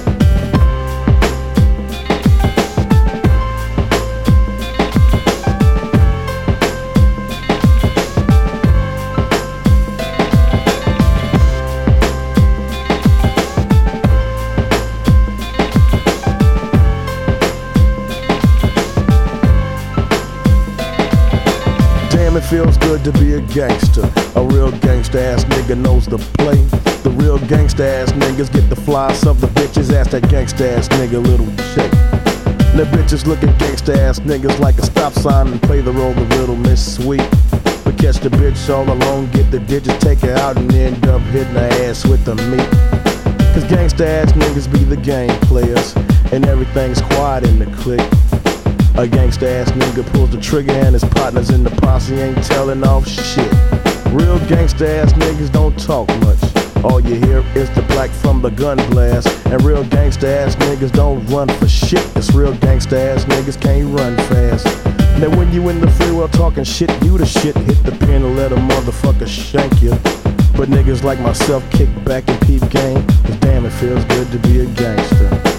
[22.52, 24.04] Feels good to be a gangster.
[24.36, 26.60] A real gangster ass nigga knows the play.
[27.02, 29.90] The real gangster ass niggas get the flies of the bitches.
[29.90, 31.90] Ask that gangster ass nigga little shake.
[32.76, 36.12] The bitches look at gangster ass niggas like a stop sign and play the role
[36.12, 37.26] of little Miss Sweet.
[37.84, 41.22] But catch the bitch all alone, get the digits, take her out, and end up
[41.32, 42.68] hitting her ass with the meat.
[43.54, 45.96] Cause gangsta ass niggas be the game players,
[46.32, 48.31] and everything's quiet in the clique.
[48.94, 52.84] A gangsta ass nigga pulls the trigger and his partners in the posse ain't telling
[52.84, 53.50] off shit.
[54.12, 56.84] Real gangsta ass niggas don't talk much.
[56.84, 59.28] All you hear is the black from the gun blast.
[59.46, 62.04] And real gangsta ass niggas don't run for shit.
[62.12, 64.66] Cause real gangsta ass niggas can't run fast.
[65.18, 67.56] Now when you in the free world talking shit, you the shit.
[67.56, 69.92] Hit the pin and let a motherfucker shank you.
[70.54, 73.06] But niggas like myself kick back and peep game.
[73.24, 75.51] Cause damn, it feels good to be a gangster.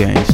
[0.00, 0.29] To